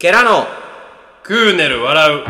[0.00, 0.46] ケラの
[1.22, 2.24] クーネル笑う。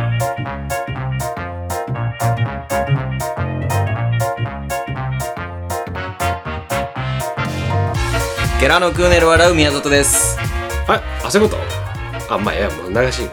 [8.59, 10.36] ケラのクーネル笑う宮里です。
[10.88, 11.56] はいあそういうこ
[12.27, 12.34] と？
[12.34, 13.30] あまあいやもう流しね。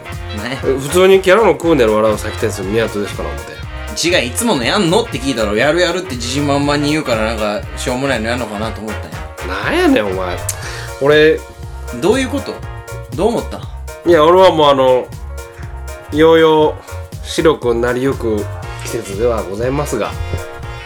[0.52, 4.08] え普通にキャラのクーネル笑う先天する宮戸ですから思って。
[4.08, 9.64] 違ういつものやんのって聞いたらやるやるって自信満々に言うからなんかしょうもないのやんのかなと思ったんや。
[9.64, 10.38] なんやねんお前。
[11.02, 11.40] 俺
[12.00, 12.54] どういうこと？
[13.16, 13.77] どう思った？
[14.08, 15.06] いや俺はもうあの
[16.16, 16.74] ようよ
[17.22, 18.38] う白くなりゆく
[18.82, 20.12] 季節ではございますが、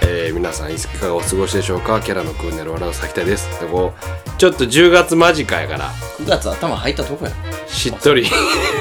[0.02, 2.00] えー皆さんいかがお過ごしでしょうか？
[2.00, 3.60] キャラのクーネル笑う先田です。
[3.60, 7.32] でこうちょっと10月間近やから9月頭入ったとこや。
[7.68, 8.26] しっとり。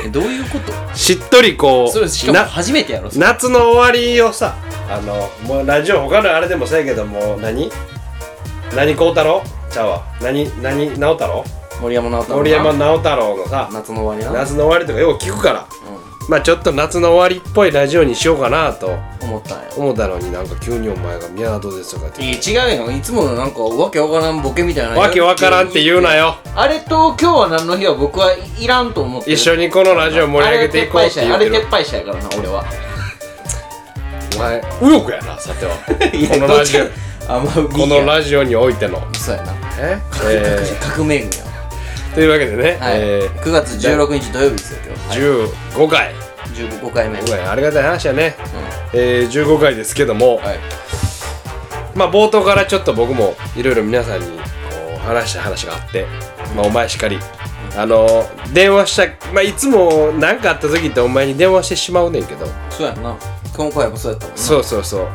[0.05, 0.96] えどういうこと？
[0.98, 3.26] しっとりこうそれしかもな初めてやろそれ。
[3.27, 4.55] 夏の終わりをさ
[4.90, 7.70] あのもうラジオ他のあれでもそうやけどもう何
[8.76, 10.04] 何孝太郎ちゃうわ。
[10.21, 11.44] 何何直太郎
[11.81, 12.38] 森山直太朗な。
[12.38, 14.40] 森山直太郎のさ夏の終わりな。
[14.40, 15.62] 夏の終わりとかよく聞くから。
[15.62, 15.66] う
[16.30, 19.70] まあちょっと夏の終わりっぽいラジオにしようかなとん思ったんや。
[19.76, 22.23] 思ったのになんか急にお前が宮戸ですとかって。
[22.23, 22.91] いや違うよ。
[22.91, 26.35] いつものなんかわけわからんボケみたいなわけわからんって言うなよ。
[26.55, 29.35] あれと今日は何の日は僕はいらんと思ってる。
[29.35, 32.63] 一緒にこのラジオ盛り上げていこうって言あれ撤廃したやからな俺は。
[34.35, 35.76] お前右翼やなさては。
[35.90, 36.85] このラジオ。
[37.27, 39.01] あまあこのラジオにおいての。
[39.13, 39.54] そうやな。
[39.79, 39.99] え？
[40.12, 41.45] 革え革命軍や。
[41.45, 41.51] ー
[42.13, 46.13] というわけでね、はい、え9月16日土曜日ですよ今日、ー、15回。
[46.54, 47.20] 15回目。
[47.20, 48.35] 15回ありがたい話やね、
[48.93, 50.59] えー、15回ですけども、はい。
[51.95, 54.34] まあ冒頭からちょっと僕もいろいろ皆さんにこ
[54.95, 56.05] う話した話があって、
[56.55, 57.20] まあ、お前しかり。
[57.77, 62.45] あの電話した、まあ、いつも何かあった時ってお前に電話してしまうねんけど。
[62.70, 63.15] そうやんな。
[63.55, 64.41] 今回もそうやったもんな。
[64.41, 65.07] そうそうそう。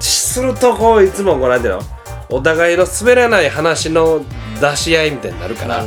[0.00, 1.80] するとこういつもこうなんていうの
[2.28, 4.22] お互いの滑らない話の
[4.60, 5.84] 出し合いみたいになるから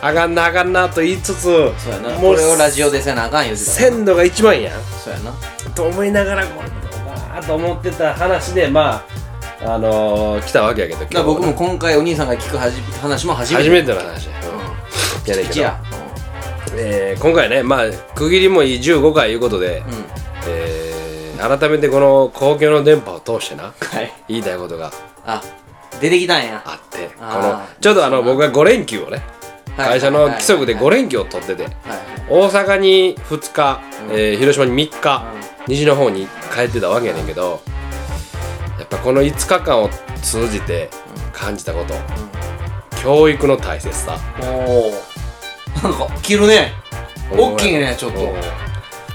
[0.00, 1.72] あかんなあかんなと言いつつもう
[2.20, 3.70] これをラジオでせなあかん言うてた。
[3.70, 4.82] から鮮度が一番やん。
[4.82, 5.32] そうやな。
[5.74, 9.04] と思いながらこれなと思ってた話でま
[9.64, 14.32] ああのー、来たわけやけどだ僕も今回お兄さんが聞くはじ話も初めて初めての話や、
[15.24, 15.48] うやねんけど。
[15.48, 15.80] ん一や
[16.74, 17.84] えー今回ねまあ
[18.14, 20.04] 区切りもいい15回いうことで、うん、うん、
[20.48, 24.12] えー改めてこの公共の電波を通してなはい。
[24.28, 24.92] 言いたいことが。
[25.24, 25.42] あ
[26.02, 26.62] 出てきたんや。
[26.66, 29.22] あってこのちょうどあの僕が5連休をね
[29.76, 31.72] はい会社の規則で5連休を取っててはい
[32.28, 34.14] 大阪に2日、うん。
[34.14, 35.24] えー広島に3日、
[35.68, 37.62] 西の方に帰ってたわけやねんけど
[38.78, 39.88] やっぱこの5日間を
[40.22, 40.90] 通じて
[41.32, 41.94] 感じたこと、
[43.00, 44.18] 教育の大切さ。
[44.42, 44.92] おお
[45.82, 46.72] なんか切るね。
[47.30, 48.20] 大きいねちょっと。
[48.20, 48.34] うん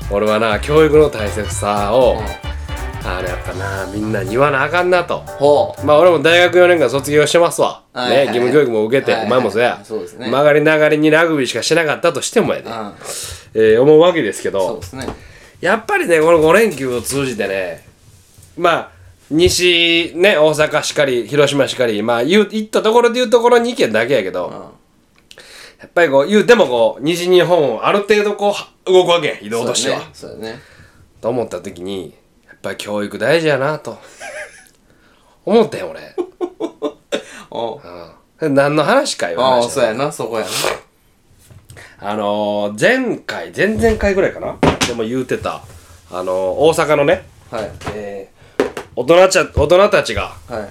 [0.09, 2.46] 俺はな教育の大切さを、うん
[3.15, 5.19] あれやっぱなみんなに言わなあかんなと。
[5.19, 5.85] ほう。
[5.85, 8.17] まあ俺も大学4年間卒業してますわ、はいはい。
[8.17, 9.27] はいね義務教育も受けて、はいはい。
[9.27, 10.29] お前もそうや、そうですね。
[10.29, 12.93] 曲がりながりにラグビーしかしてなかったとしてもやで、うん。
[13.53, 15.07] えー思うわけですけそうどですね。
[15.61, 17.87] やっぱりねこの5連休を通じてね
[18.57, 18.91] まあ
[19.31, 24.53] 西ね大阪しかり広島しかりまあ言う行ったところで言うところ2県だけやけど、うん。
[24.53, 30.59] やっぱりこう言うてもこう西日本をある程度こう動くわけ移動としては、そうやね。
[31.21, 32.13] と思った時に
[32.67, 33.97] ぱり教育大事やなと。
[35.45, 36.15] 思ったよ俺、
[37.49, 37.75] お。
[37.75, 37.81] う
[38.39, 40.11] うん、何の話かいうああ話そうやな。
[40.11, 40.49] そこやな。
[41.99, 44.57] あのー、前回前々回ぐらいかな？
[44.85, 45.63] でも言うてた。
[46.11, 47.71] あのー、大阪のね、はい。
[47.95, 50.69] えー、大人ちゃ大人たちがはい。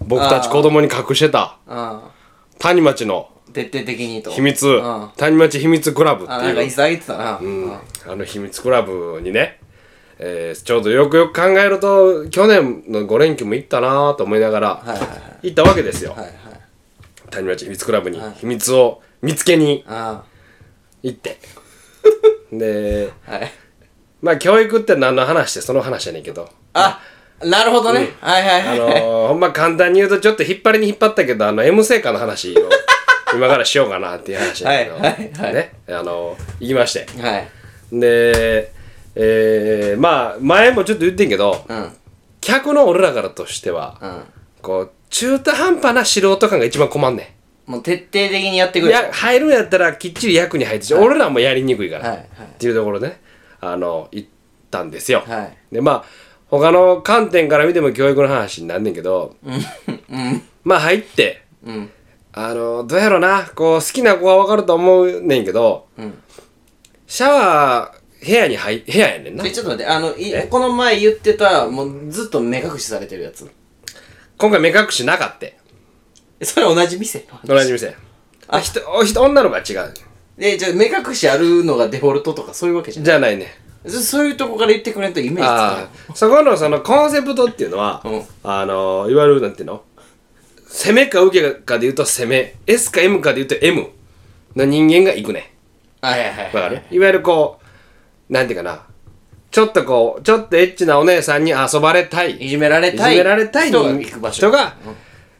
[0.00, 2.10] 僕たち子供に隠してたあ
[2.58, 4.30] 谷町のあ徹底的にと。
[4.30, 5.10] 秘密、うん。
[5.16, 7.38] 谷町秘密クラブってあなんかいういつあげてたな。
[7.40, 7.72] うん。
[8.06, 9.57] あの秘密クラブにね、
[10.18, 14.82] えー、ちょうどよくよく考えると去年の5連休も行ったなと思いながら
[15.42, 16.32] 行ったわけですよ、はいはい。
[17.30, 18.32] 谷町秘密クラブにはい。
[18.34, 20.24] 秘密を見つけにあ
[21.02, 21.38] 行って。
[22.52, 23.52] であはい。
[24.20, 26.48] まあ教育って何の話ってその話やねんけど。
[26.74, 27.00] あ
[27.44, 28.14] なるほどね。
[28.20, 28.78] はいはいあはい。
[28.78, 32.68] のー、ほんま簡単に言うとちょっと引っ張りに引っ張ったけどあの M 成果の話を
[33.34, 35.54] 今からしようかなっていう話やけど、はいはいはい。
[35.54, 35.72] ね。
[35.88, 37.06] あのー、行きまして。
[37.20, 37.48] はい。
[37.92, 38.72] で
[39.20, 41.92] えー、まあ前もちょっと言ってんけどうん。
[42.40, 44.22] 客の俺らからとしてはうん。
[44.62, 47.34] こう中途半端な素人感が一番困んね
[47.66, 52.26] もう徹底的にやってんくれや入るんやったらきっちり役に入ってし、俺らもやりにくいから、はいはい。
[52.26, 52.28] っ
[52.58, 53.20] ていうところでね。
[53.60, 54.28] あの行っ
[54.70, 55.74] たんですよ、はい。
[55.74, 56.04] でまあ
[56.46, 59.36] 他の観点から見ても教育の話になんねんけど、
[60.64, 61.90] まあ入ってうん。
[62.32, 66.14] あのどうやろなこう好きな子は分かると思うねんけど、ん。
[67.06, 69.46] シャワー部屋に入部屋やねんな。
[69.46, 73.50] えちょっと待ってあのいこの前言ってたもうずっと目隠しされてるやつ。
[74.36, 75.58] 今回目隠しなかって
[76.40, 77.26] えそれ同じ店？
[77.44, 77.96] の同じ店。
[78.48, 78.60] あ。
[78.60, 79.94] 人お人女の子は違う。
[80.36, 83.06] で、じゃあ目隠しあるのがデフォルトとかそういうわけじゃない？
[83.06, 83.46] じゃないね。
[83.86, 88.22] そそういうとこから言ってくれんとイメージつあかあそこのそのコンセプトっていうのは、うん。
[88.44, 89.82] あのいわゆるなんていうの？
[90.68, 92.56] 攻めか受けかで言うと攻め。
[92.66, 93.88] S か M かで言うと M
[94.54, 95.52] の人間が行くね
[96.00, 96.20] ない。
[96.20, 96.54] はいはいはい。
[96.54, 96.82] わかる？
[96.90, 97.57] いわゆるこう
[98.28, 98.82] なんていうかな。
[99.50, 102.32] ちょっとこうちょっとエッチなお姉さんに遊ばれたい。
[102.32, 103.12] いじめられたい。
[103.12, 104.48] いじめられたい人が行く場所。
[104.48, 104.74] 人が、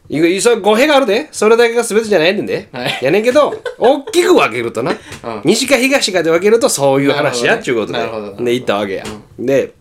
[0.09, 1.29] いくそれ語弊があるで。
[1.31, 2.99] それだけが全てじゃないねんで、はい。
[3.01, 4.95] やねんけど大きく分けるとな、
[5.43, 7.99] 西か東かで分けるとそういう話やっちゅうことで。
[7.99, 8.45] なるほどなるほど。
[8.45, 9.03] で行ったわけや、
[9.37, 9.73] で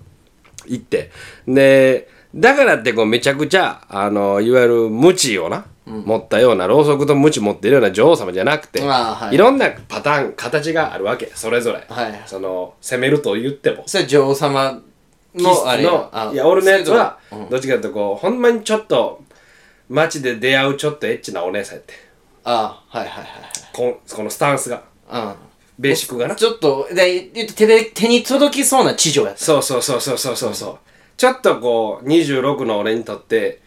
[0.67, 1.11] 行って。
[1.47, 9.35] でだからってこうめちゃくちゃあのいわゆる無知をな、持ったようなろうそくと無知持ってるような女王様じゃなくて、はい。
[9.35, 12.23] いろんなパターン形があるわけそれぞれ、はい。
[12.27, 13.85] その攻めると言っても。
[13.87, 14.83] それは女王様
[15.35, 17.19] のあれのあいや俺のやつは
[17.51, 19.23] どっちかというとこうほんまにちょっと
[19.89, 21.95] 街で出会うちょっとエッチなお姉さんやって
[22.45, 23.33] ああはいはいはい
[23.73, 24.83] こんこのスタンスが。
[25.07, 25.49] はい
[25.81, 26.33] ベーシックがな。
[26.33, 27.23] うんちょっとで
[27.55, 29.39] 手で手に届きそうな地女やった。
[29.39, 30.79] そうそうそうそうそうそうそう。
[31.17, 33.61] ちょっとこう26の俺にとって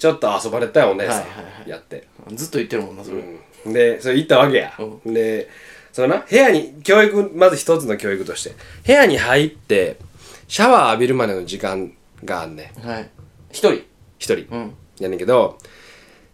[0.00, 1.28] ちょっと遊ばれたいお姉さはいはい。
[1.60, 3.18] はんやって、ずっと言ってるもんなそれ、
[3.66, 3.72] うん。
[3.74, 4.72] でそれ行ったわけや、
[5.04, 5.50] で
[5.92, 8.54] そのな部屋に教育まず一つの教育として。
[8.86, 9.98] 部屋に入って
[10.48, 11.92] シャワー浴びるまでの時間
[12.24, 12.88] があんねん。
[12.88, 13.10] はい。
[13.52, 13.84] 一人？
[14.18, 14.74] 一人、うん。
[15.00, 15.58] やねんけど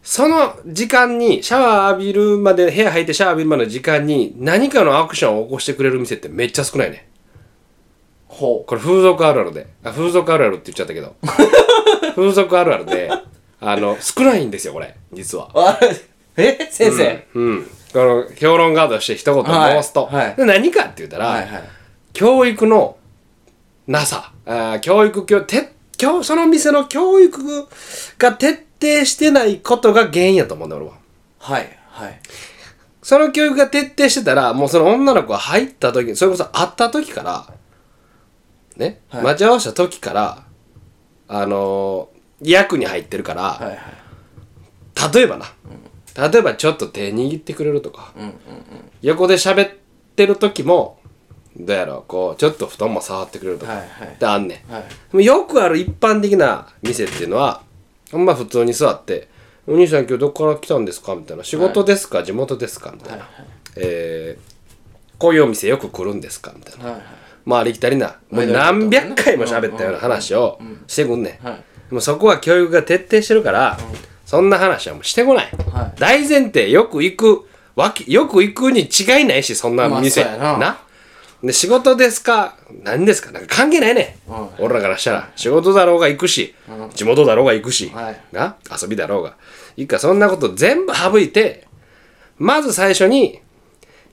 [0.01, 7.09] その時間にシャワー浴びるまで部屋入ってシャワー浴びるまでの時間に何かのアクションを起こしてくれる店ってめっちゃ少ないね
[8.29, 9.67] ほこれ風俗あるあるで。
[9.83, 11.17] あ風俗あるあるって言っちゃったけど。
[12.15, 13.11] 風俗あるあるで
[13.61, 14.95] あの少ないんですよこれ。
[15.13, 15.51] 実は。
[16.37, 16.69] え？
[16.71, 17.65] 先生、うん。
[17.93, 20.27] この評論家として一言申すと、はい。
[20.27, 21.63] はいで何かって言ったら、はいはい。
[22.13, 22.99] 教育の
[23.87, 24.33] なさ。
[24.45, 27.67] あー教育教て教その店の教育
[28.19, 30.93] が徹底してないことが原因やと思うんだ俺は。
[31.39, 32.21] はいはい。
[33.03, 37.47] その教育が徹底してたらもうその女の子が入った時それこそ会った時から
[38.77, 39.23] ね、はい。
[39.25, 40.45] 待ち合わせた時から
[41.29, 43.79] あのー役に入ってるから、はいはい
[45.15, 45.47] 例えばな、
[46.31, 48.35] 例えばちょっと手握ってくれるとか、うんうんうん
[49.03, 49.75] 横で喋っ
[50.17, 50.99] てる時も
[51.55, 54.09] どうやろうこうちょっと布団も触ってくれるとか、はいはい。
[54.09, 54.83] ってあんねん、はい。
[54.83, 57.61] でもよくある一般的な店っていうのは
[58.11, 59.29] ほんま普通に座って
[59.69, 63.29] 「お兄さん今日どこから来たんですか?」みたいな「仕事ですか、地元ですか?」みたいな、はい
[63.77, 64.57] えー
[65.19, 67.03] こういうお店よく来るんですか?」みたいな、はいはい。
[67.45, 68.17] まあありきたりな。
[68.31, 73.79] もう何百回も喋ったような話をしてくんねん、はいでもそこは教育が徹底してるから、
[74.25, 76.01] そんな話はもうしてこない、はい。
[76.01, 80.79] 大前提よく行くわけよく行くに違いないしそんなまあ店、そうやな。
[81.45, 82.57] で仕事ですか？
[82.83, 83.31] 何ですか？
[83.31, 85.31] なんか関係ないね、うん俺らからしたら。
[85.37, 86.55] 仕事だろうが行くし、
[86.95, 88.21] 地元だろうが行くし、はい。
[88.33, 88.57] な？
[88.83, 89.37] 遊びだろうが。
[89.77, 91.67] いいかそんなこと全部省いて
[92.39, 93.41] まず最初に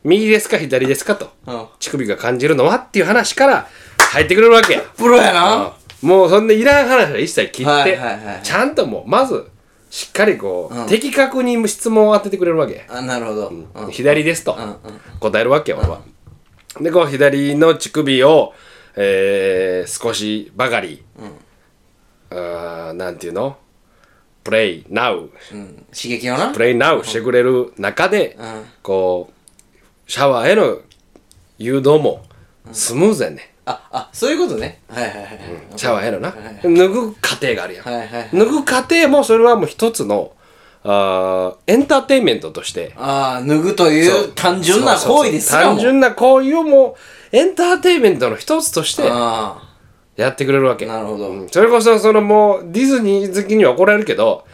[0.04, 1.68] 右ですか左ですかとうん。
[1.80, 3.68] 乳首が感じるのはっていう話から
[4.12, 4.74] 入ってくれるわけ。
[4.74, 5.74] やプロやな
[6.04, 9.50] もうそんでいらん話は一切切って、はいはいはいちゃんともうまず
[9.90, 10.88] しっかりこう、うん。
[10.88, 13.92] 的確に質問を当ててくれるわけ、あなるほど、うん。
[13.92, 14.58] 左ですと、
[15.20, 16.02] 答えるわけよ、俺は。
[16.82, 18.54] でこう左の乳首を、
[18.96, 21.04] えー、少しばかり、
[22.32, 23.58] あーなんていうの？
[24.44, 25.86] プレイナウうん。
[25.96, 26.52] 刺激をな。
[26.52, 28.66] プレイナウしてくれる中で、うん。
[28.82, 30.80] こうシャワーへの
[31.60, 32.26] 誘導も
[32.72, 34.82] スムーズやね、ああそういうことね。
[34.90, 35.24] はいはいはい。
[35.24, 35.30] はい
[35.76, 38.30] シャワーへのな、はい脱ぐ過程があるやん、はいはいはい。
[38.34, 40.34] 脱ぐ過程もそれはもう一つの
[40.84, 42.94] あーエンターテインメントとして。
[42.98, 45.76] ああ脱ぐという単純な行為ですそうそうそう。
[45.76, 46.98] 単純な行為をも
[47.32, 49.62] うエンターテインメントの一つとしてあ
[50.16, 50.86] やってくれるわけ。
[50.86, 51.30] なるほど。
[51.30, 51.50] うん。
[51.50, 54.46] それこそそのもうディズニー好きには怒られるけど、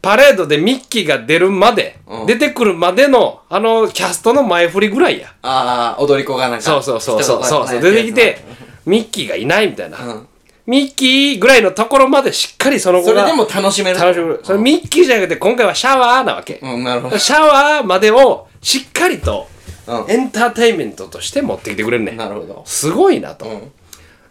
[0.00, 2.26] パレードでミッキーが出るまで、うん。
[2.26, 5.34] 出てくるまでのあのキャストの前振りぐらいや。
[5.42, 7.68] あああ踊り子がなんかそうそうそうそうそう。
[7.68, 8.38] そう出てきて
[8.86, 10.28] ミッキーがいないみたいな、うん。
[10.66, 17.18] ミッキーぐらいのところまでしっかりその子がそれでも楽しめる楽しむそれミッキーじゃなくて今回はシャワーなわけ、うんなるほど。
[17.18, 19.48] シャワーまでをしっかりと
[19.86, 20.10] うん。
[20.10, 22.16] エンターテインメントとして持ってきてくれるねん。
[22.16, 22.62] なるほど。
[22.66, 23.72] すごいなと、うん。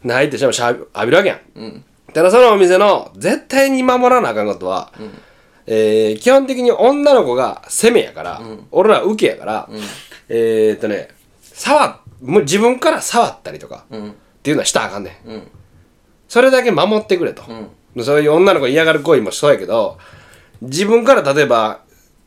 [0.08, 1.84] で入ってしかもシャワー浴びるわけやん、うん。
[2.14, 4.92] ただそのお店の絶対に守らなあかんことは、
[5.68, 9.70] えー基本的に女の子が攻めやから、俺ら受けやから、
[10.30, 11.10] えーっとね
[11.42, 14.10] 触もう自分から触ったりとか、うん。
[14.10, 15.30] っていうのはしたらあかんねん。
[15.30, 15.48] うん。
[16.28, 17.44] それだけ守ってくれと、
[18.04, 19.98] そういう女の子が嫌がる行為もそうやけど
[20.62, 21.82] 自分から例えば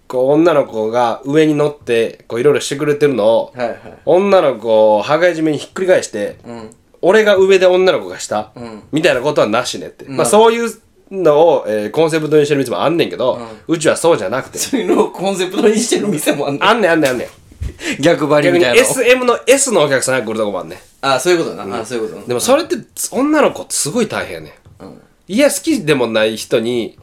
[0.07, 3.79] こう女の子が上に乗ってこういろいろしてくれてるのを、はいはい。
[4.05, 6.71] 女の子を羽交い締めにひっくり返して、うん。
[7.03, 8.83] 俺が上で女の子が下、ん。
[8.93, 10.71] みたいなことはなしねって、まあそういう
[11.11, 14.59] のを、えーコンセプトにしてる店もあんねんけど、うちはそうじゃなくて。
[14.59, 16.65] そういうのをコンセプトにしてる店もあんねん。
[16.65, 17.29] あんねんあんねんあんねん。
[18.01, 22.27] 逆張り逆にみたいな SM の S のお客さんが来るとこもあんねあそういうことな、あそういうことな。
[22.27, 22.77] でもそれって
[23.11, 25.03] 女の子ってすごい大変やねうん。
[25.29, 26.99] いや好きでもない人に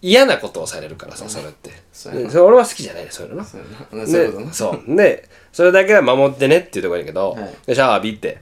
[0.00, 1.70] 嫌なことをされるからさそれって。
[1.92, 2.26] そうやな。
[2.26, 3.44] でそれ俺は好きじゃないねそういうのな。
[3.44, 4.06] そうやな。
[4.06, 4.46] そういうことな。
[4.50, 4.96] でそう。
[4.96, 7.54] でそれだけは守ってねっていうところやけど、はい。
[7.66, 8.38] でシャワー浴びて。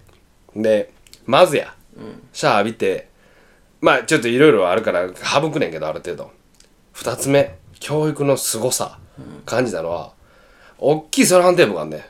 [0.54, 0.90] で
[1.26, 1.74] まずや、
[2.32, 3.08] シャワー浴びて
[3.80, 6.30] まあちょっといろいろあるから省くねんけどある程度。
[6.92, 8.98] 二つ目教育の凄さ。
[9.46, 10.12] 感じたのは、
[10.78, 12.00] 大きいセロハンテープがあんねん。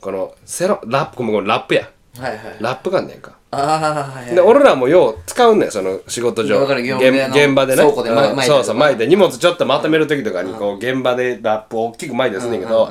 [0.00, 1.90] このセロラップごめんごめんラップや。
[2.18, 2.56] はいはい。
[2.60, 3.32] ラップがあんねんか。
[3.50, 4.34] ああはいはい。
[4.34, 6.62] で俺らもよう使うねんその仕事上。
[6.64, 7.82] 現現場でね。
[7.82, 8.42] 倉庫でまうん。
[8.42, 12.90] そうそう巻いて荷物ちょっとまとめる時とかにこう現場でラップを大きく巻いてすんねんけど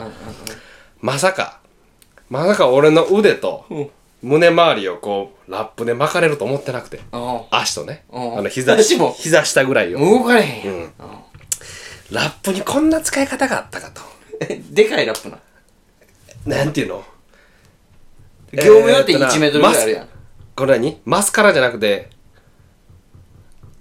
[0.99, 1.59] まさか。
[2.29, 3.65] まさか俺の腕と
[4.23, 7.01] 胸周りをこうラップで巻かれると思ってなくて。
[7.11, 8.05] あ足とね。
[8.09, 8.37] うん。
[8.39, 9.99] あの膝膝下ぐらいを。
[9.99, 10.93] 動かれへんやん、
[12.09, 14.01] ラップにこんな使い方があったかと。
[14.39, 15.37] えでかいラップな
[16.45, 17.03] なんていうの？
[18.53, 20.07] 業務用ってえーっとな1メートルぐらいあるやん、
[20.55, 21.01] これ何？
[21.05, 22.09] マスカラじゃなくて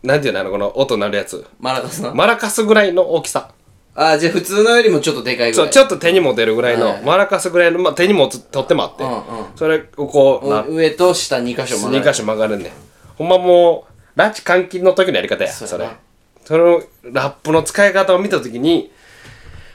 [0.02, 0.40] なんていうの？
[0.40, 1.46] あのこの音鳴るやつ。
[1.60, 3.52] マラカスな、マラカスぐらいの大きさ
[3.94, 5.66] あじゃあ普通のよりもちょっとでかいぐらい。
[5.66, 9.22] そうちょっと手に持てるぐらいの、はいマラカスぐらいの、まあ、手に持つ取ってもあって、うんうん。
[9.54, 12.68] それをこうなお上と下2箇所曲が2箇所曲がるね。
[12.68, 12.72] ん
[13.16, 15.88] ほんまもう拉致監禁の時のやり方やそれ。
[16.44, 18.90] そのラップの使い方を見た時に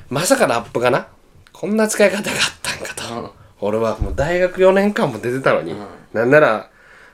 [0.10, 1.08] まさかラップがな
[1.54, 3.30] こんな使い方があったんかと、うん。
[3.60, 5.76] 俺はもう大学4年間も出てたのに、
[6.14, 6.70] なんなら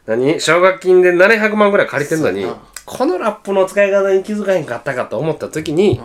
[0.06, 0.40] 何？
[0.40, 2.46] 奨学金で700万ぐらい借りてんのに、
[2.86, 6.02] このラップの使い方に気づかへんかったかと思った時に、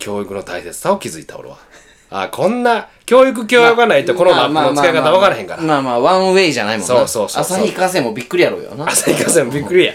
[0.00, 1.58] 教育の大切さを気づいた俺は。
[2.12, 5.62] あこんな教育教養がないとこのラップの使い方分からへんから。
[5.62, 6.94] まあまあワンウェイじゃないもんな。
[6.94, 8.88] そうそうそう旭化成もびっくりやろうよな。
[8.88, 9.94] 朝日風もびっくりや、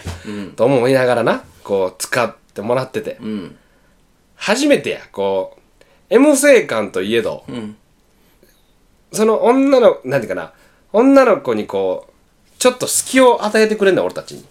[0.56, 3.58] と思いながらなこう使ってもらってて、うん。
[4.38, 5.62] 初めてやこう
[6.10, 7.76] M 性感といえど、ん。
[9.12, 10.54] その女のなんていうかな
[10.94, 12.12] 女の子にこう
[12.60, 14.46] ちょっと隙を与えてくれんだ俺たちに。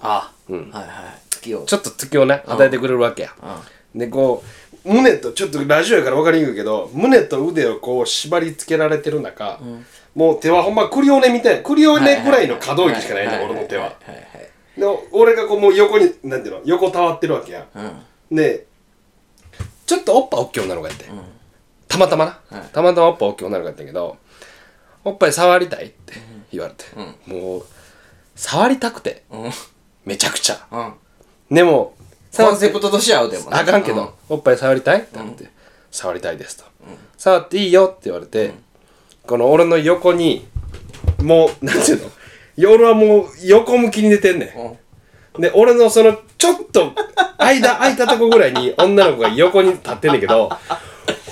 [0.00, 0.86] あはいはい。
[1.30, 1.62] 月を。
[1.66, 3.32] ちょっと隙をね与えてくれるわけや、
[3.94, 9.60] でこう胸とちょっとラジオやから分かりにくいけど胸と腕をこう縛り付けられてる中、
[10.14, 13.92] もう手はほんまクリオネみたいなクリオネぐらいの可動域しかないね俺の手は。
[14.76, 17.92] で俺がこうもう横になんていうの横たわってるわけや、は
[18.30, 18.66] いで
[19.86, 21.06] ちょっとおっぱい大きい女の子やって、
[21.88, 22.68] たまたまな、はい。
[22.72, 24.16] たまたまおっぱい大きい女の子やったけど
[25.04, 26.14] おっぱい触りたいって
[26.52, 26.84] 言われて、
[27.26, 27.64] もう
[28.36, 29.24] 触りたくて。
[29.30, 29.52] うんうん。
[30.06, 30.66] めちゃくちゃ。
[30.70, 31.54] うん。
[31.54, 31.94] でも
[32.36, 33.58] コンセプトとしては合うでもね。
[33.58, 35.50] あかんけど、おっぱい触りたいって言って、
[35.90, 36.64] 触りたいですと、
[37.16, 38.54] 触っていいよって言われて、
[39.26, 40.46] この俺の横に
[41.22, 42.10] もうなんていうの？
[42.56, 44.78] 夜はもう横向きに寝てんね
[45.38, 45.40] ん。
[45.40, 46.92] で、俺のその、ちょっと、
[47.38, 50.50] 間、空いたとこぐらいに女の子が横に立ってんねんけど、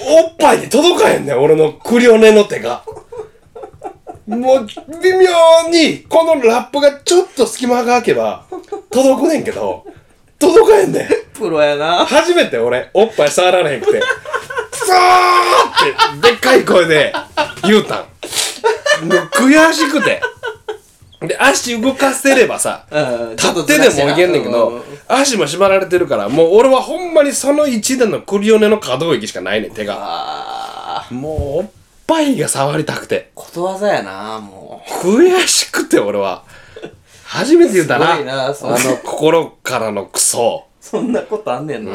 [0.06, 2.84] おっぱいに届かへんねん、俺のクリオネの手が。
[4.26, 4.66] もう、
[5.02, 8.46] 微妙に、このラップがちょっと隙間が空けば、
[8.90, 9.84] 届くねんけど、
[10.38, 11.08] 届かへんねん。
[11.34, 14.96] プロやな初めて俺、おっぱい触られへんくて、くそー
[16.16, 17.12] って、でっかい声で
[17.64, 17.98] 言うたん。
[19.06, 20.20] もう悔しくて。
[21.20, 23.00] で、足動かせればさ、う
[23.32, 31.04] ん立ってでもいけんねんけど、足も縛られてるから、もう俺はほんまにその一でのクリオネの可動域しかないねん、手が。
[31.10, 31.70] もう、おっ
[32.06, 33.30] ぱいが触りたくて。
[33.34, 36.44] ことわざやなも悔しくて、俺は。
[37.28, 38.12] 初めて言うたな。
[38.12, 40.64] すごいなあの、心からのクソ。
[40.80, 41.92] うそんなことあんねんな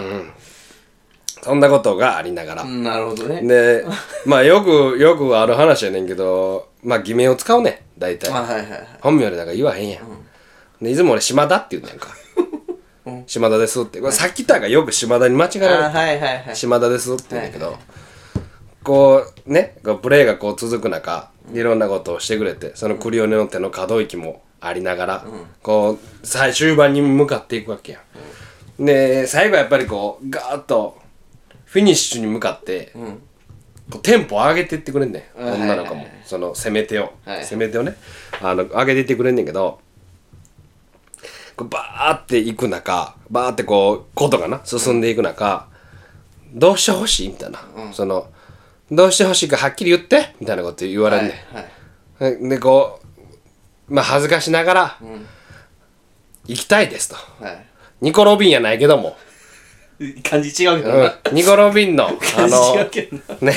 [1.41, 2.63] そんなことがありながら。
[2.63, 3.83] うんなるほどねで、
[4.25, 8.31] まあよく、よくある話やねんけど、まあ偽名を使うねん、大体。
[8.31, 10.03] あはいはいはい本名でなんか言わへんやん。
[10.81, 12.09] でいつも俺島田って言うねんか。
[13.25, 13.99] 島田ですって。
[13.99, 17.75] これさっきたがよく島田に間違えあられはいはいはい島田ですって言うんだけど、はい
[18.83, 25.25] こうねこうプレーがこう続く中いろんなことをしてくれてそのクリオネの手の可動域もありながら、
[25.61, 27.99] こう最終盤に向かっていくわけや、
[28.81, 30.97] ん、で最後やっぱりこうガーッと
[31.65, 32.91] フィニッシュに向かって、
[33.89, 37.45] こうテンポ上げていってくれんねん、うん女の子も、その攻め手を、はい。
[37.45, 37.95] 攻め手をね。
[38.41, 39.79] あの上げていってくれんねんけど
[41.55, 44.61] こうバーっていく中バーってこうことがな？
[44.63, 45.67] 進んでいく中、
[46.53, 47.59] どうしてほしいみたいな、
[47.91, 48.27] その
[48.91, 53.02] どうしてほしいかはっきり言ってみたいなこと言われんねん、でこう
[53.87, 54.97] まあ恥ずかしながら、
[56.45, 57.15] 行きたいですと。
[57.43, 57.65] はい。
[58.01, 59.17] ニコ・ロビンやないけども、
[60.29, 61.03] 感じ違うけどうん。
[61.03, 62.75] な、ニコ・ロビンのあの
[63.41, 63.53] ね。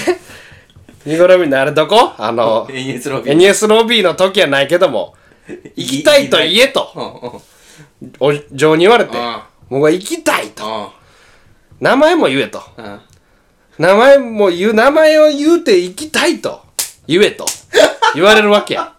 [1.05, 2.15] ニコ・ロビンのあれどこ？
[2.19, 3.37] あの NS ロビー。
[3.37, 5.15] NS ロビーの時はないけども
[5.77, 7.41] 行きたいと言えと。
[8.21, 9.41] お嬢に言われてうん。
[9.71, 10.65] 僕は行きたいと。
[10.65, 10.89] うん。
[11.81, 12.63] 名前も言えと。
[12.77, 13.01] うん。
[13.79, 16.63] 名前も言う、名前を言うて行きたいと。
[17.07, 17.47] 言えと。
[18.15, 18.93] 言われるわけや。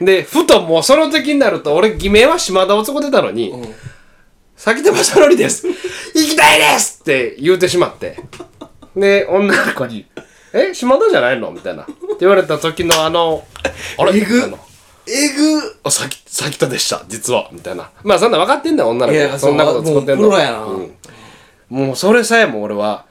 [0.00, 3.52] で、ふともうその時になると、俺偽名は島田男出たのに、
[4.56, 5.66] 崎手正則です。
[5.66, 5.74] 行
[6.14, 8.18] きたいですって言うてしまって。
[8.96, 10.06] で、女の子に、
[10.52, 11.50] え、島田じゃないの？
[11.50, 11.82] みたいな。
[11.82, 13.44] って言われた時のあの、
[13.98, 14.16] あれ？
[14.16, 14.38] えぐ？
[15.06, 15.76] えぐ？
[15.84, 17.48] あ、さき、さきたでした、実は。
[17.52, 17.90] みたいな。
[18.02, 19.38] まあ、そんな分かってんだよ、女の子。
[19.38, 20.28] そんなこと作ってんの。
[20.28, 20.94] もうやなうん
[21.68, 23.04] もう、それさえも俺は、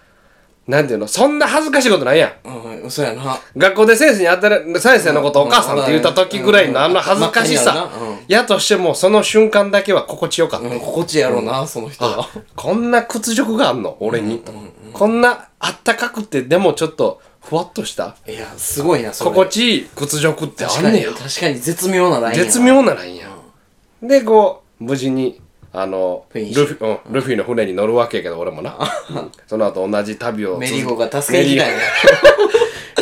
[0.67, 2.47] なんていうの、そんな恥ずかしいことないやん。
[2.47, 7.89] うんそうやな学校で先生に当たる、先生のことお母さんって言った時ぐらいのあの恥ずかしさ。
[8.27, 10.67] やとしても、その瞬間だけは心地よかった。
[10.67, 13.97] うん心地やろうなその人はこんな屈辱があんの？
[13.99, 14.43] 俺に。
[14.93, 21.11] こんなあったかくて、でもちょっと、ふわっとした、いやすごいなそれ心地いい屈辱ってあんねや。
[21.11, 23.27] 確かに絶妙なラインやな絶妙なラインや。
[24.01, 25.41] で、こう、無事に、
[25.73, 28.77] あの、ルフうん、ルフィの船に乗るわけやけど、俺もな。
[29.11, 30.57] うんその後同じ旅を。
[30.57, 31.75] メリーゴーが助けに来たんや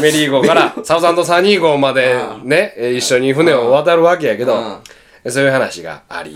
[0.01, 4.81] メリー号から サウザンドサニー号までね、えー一緒に船を渡るわけやけど、
[5.27, 6.35] そういう話があり。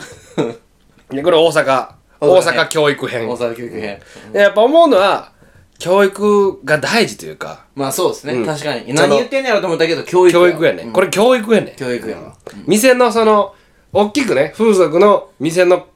[1.11, 1.87] でこれ大阪、
[2.19, 3.27] 大大阪阪教育編。
[3.29, 3.99] 大阪教育編。
[4.31, 5.31] でやっぱ思うのは、
[5.79, 8.45] 教育が大事というか、まあそうですね、うん。
[8.45, 8.93] 確かに。
[8.93, 10.83] 何言ってんねやろと思ったけど教育教育やね。
[10.83, 10.91] うん。
[10.91, 11.73] これ教育やね。
[11.77, 12.33] 教育やわ。
[12.67, 13.55] 店のその、
[13.93, 15.87] 大きくね、風俗の店の、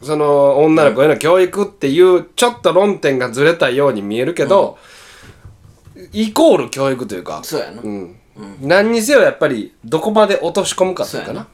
[0.00, 4.78] その女の子への教育っていう、ちょっと論点がずれたように見えるけど、
[6.12, 8.16] イコール教育というか、そうやな、うん。
[8.60, 11.46] 何にせよやっぱり、どこまで落とし込むかっていうかな。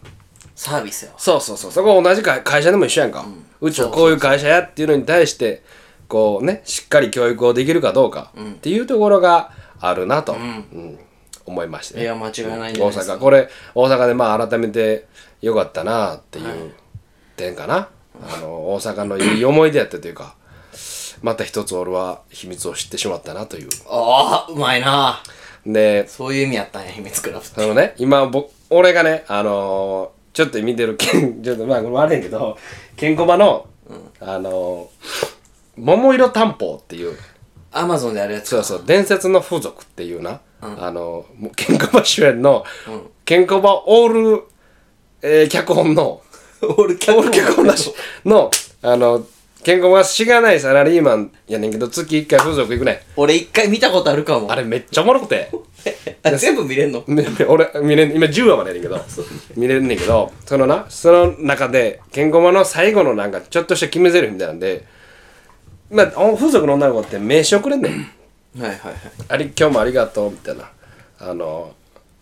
[0.55, 1.19] サービスやわ。
[1.19, 1.73] そうそうそう。
[1.73, 3.25] そこ同じ会会社でも一緒やんか。
[3.61, 5.63] うちはこういう会社やっていうのに対して、
[6.09, 10.99] こうね、しっかり教育をできるかどうかっていうところがあるなと、うん。
[11.47, 12.03] 思いましてね。
[12.03, 13.07] いや間違いないんじゃ大ないです。
[13.07, 13.19] か阪。
[13.19, 15.07] これ大阪でまあ改めて
[15.41, 16.75] よかったなっていう
[17.37, 17.89] 点かな、
[18.23, 20.35] あの大阪のいい思い出やったというか
[21.23, 23.69] また一つ俺は秘密を知ってしまったなという。
[23.89, 25.23] ああうまいな。
[25.67, 27.61] でそういう意味やったんや秘密クラブって。
[27.61, 32.57] そのね今僕俺がねあのーちょっと見てるけん ちょっとまあこれ悪いけど
[32.97, 33.67] ケンコバの、
[34.21, 35.29] あのー
[35.77, 37.17] 桃色担保っていう。
[37.71, 42.65] アマゾンであるやつそうそう伝説の風俗っていうな、あのもうケンコバ主演の、
[43.27, 44.43] ケンコバオール、
[45.23, 46.23] えー脚本の。
[46.63, 47.21] オール脚
[47.55, 47.67] 本。
[47.67, 47.93] なし
[48.25, 48.51] の
[48.83, 49.25] あの
[49.65, 52.99] ケンコバがしがないサラリーマンやねんけど月1回風俗行くねん。
[53.17, 54.51] 俺一回見たことあるかも。
[54.51, 55.51] あれめっちゃおもろくて。
[56.23, 57.03] あ全部見れんの？
[57.07, 59.01] ね俺見れん今10話までやねんけど。
[59.57, 64.85] 見れんねんけどそのなその中でケンコバの最後のなんかちょっとした決め台詞みたいなんで
[65.91, 67.93] まあお風俗の女の子って名刺をくれんねん。
[68.61, 68.95] はいはいはい。
[69.29, 70.71] あり今日もありがとうみたいな。
[71.21, 71.75] あの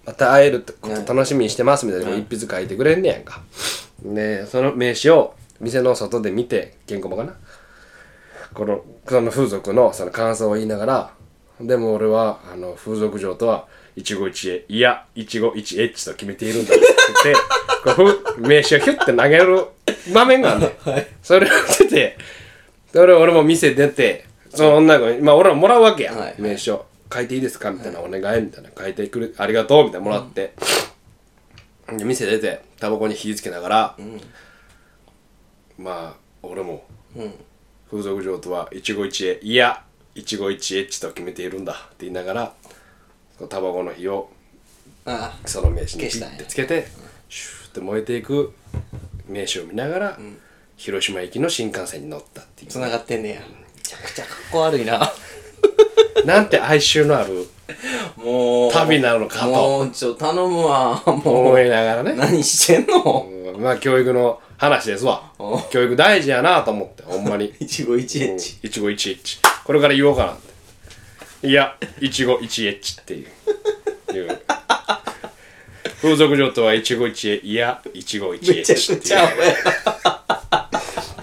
[0.04, 3.42] また会えること楽しみにしてますみたいな一筆書いてくれんねやんか。
[4.02, 7.34] でその名刺を店の外で見てケンコバかな？
[8.54, 11.10] このその風俗のその感想を言いながら
[11.60, 13.66] でも俺はあの風俗嬢とは
[13.96, 16.82] 一期一会いや一期一会と決めているんだって
[17.24, 17.40] 言って
[17.94, 19.66] こうふ名刺をヒュッて投げる
[20.14, 20.70] 場面があるねん、
[21.22, 22.18] それを見てて
[22.92, 26.34] それを俺も店出てその女の子にまあ俺らもらうわけや、はいはい。
[26.38, 27.70] 名刺を書いていいですか？
[27.70, 28.70] みたいな、お願いみたいな。
[28.76, 29.84] 書いてくれありがとう。
[29.84, 30.54] みたいなもらって、
[31.96, 33.96] で店出てタバコに火つけながら、
[35.78, 36.84] まあ俺も、
[37.90, 39.82] 風俗嬢とは一期一会いや
[40.14, 42.52] 一期一会と決めているんだって言いながら
[43.48, 44.30] タバコの火を
[45.04, 46.86] あその名刺にピッてつけて、
[47.28, 48.52] シューって燃えていく
[49.28, 50.18] 名刺を見ながら、
[50.76, 52.70] 広島行きの新幹線に乗ったっていう。
[52.70, 53.40] つながってんねや。
[53.40, 55.12] めちゃくちゃかっこ悪いな。
[56.24, 57.46] なんて哀愁のある
[58.16, 58.72] もう。
[58.72, 59.46] 旅なのかと。
[59.46, 61.02] もうちょ頼むわ。
[61.06, 63.28] も思ういながらね、何してんの？
[63.54, 65.32] うんまあ教育の話ですわ。
[65.38, 65.58] お。
[65.70, 67.52] 教育大事やなと思ってほんまに。
[67.60, 68.36] 一期一会。
[68.36, 69.52] ち一期一会。
[69.64, 70.36] これから言おうかなっ
[71.42, 71.48] て。
[71.48, 74.16] いや一期一会っていう。
[74.16, 74.40] いう。
[76.00, 77.50] 風俗嬢とは一期一会。
[77.50, 79.28] いや一期一会めちゃくちゃ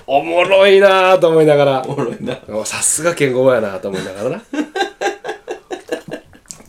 [0.06, 1.82] おもろいなと思いながら。
[1.88, 2.38] おもろいな。
[2.50, 4.44] おさすが健康やなと思いながらな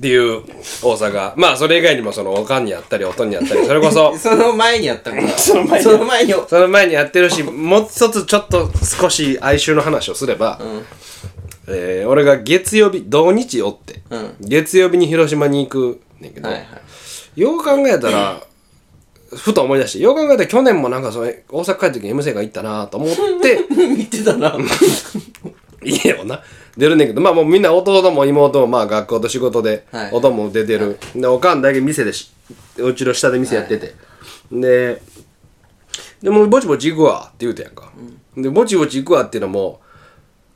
[0.05, 0.43] っていう
[0.83, 10.61] 大阪まあそれ以外にもそのおかんにあったりおとんにあったり それこそその前にやったからその前にその前にその前にやってるしもう一つちょっと少し哀愁の話をすれば、
[11.69, 14.35] えー俺が月曜日土日おって、うん。
[14.41, 16.65] 月曜日に広島に行くねんけど、はいは
[17.37, 17.41] い。
[17.41, 18.43] よう考えたら
[19.35, 24.55] ふと思い出してよう考えたら去年もなんかそれ大阪帰った時に M 生が行ったなと思って 見てたな。
[25.83, 26.43] 家をな
[26.77, 30.11] 出るねんけどまあもうみんな弟も妹もまあ学校と仕事で、はい。
[30.13, 32.33] 弟も出てる、でおかんだけ店でし
[32.79, 33.95] うちの下で店やってて、
[34.51, 35.01] で
[36.23, 37.93] でもうぼちぼち行くわって言うてやんか、
[38.37, 39.81] でぼちぼち行くわっていうのも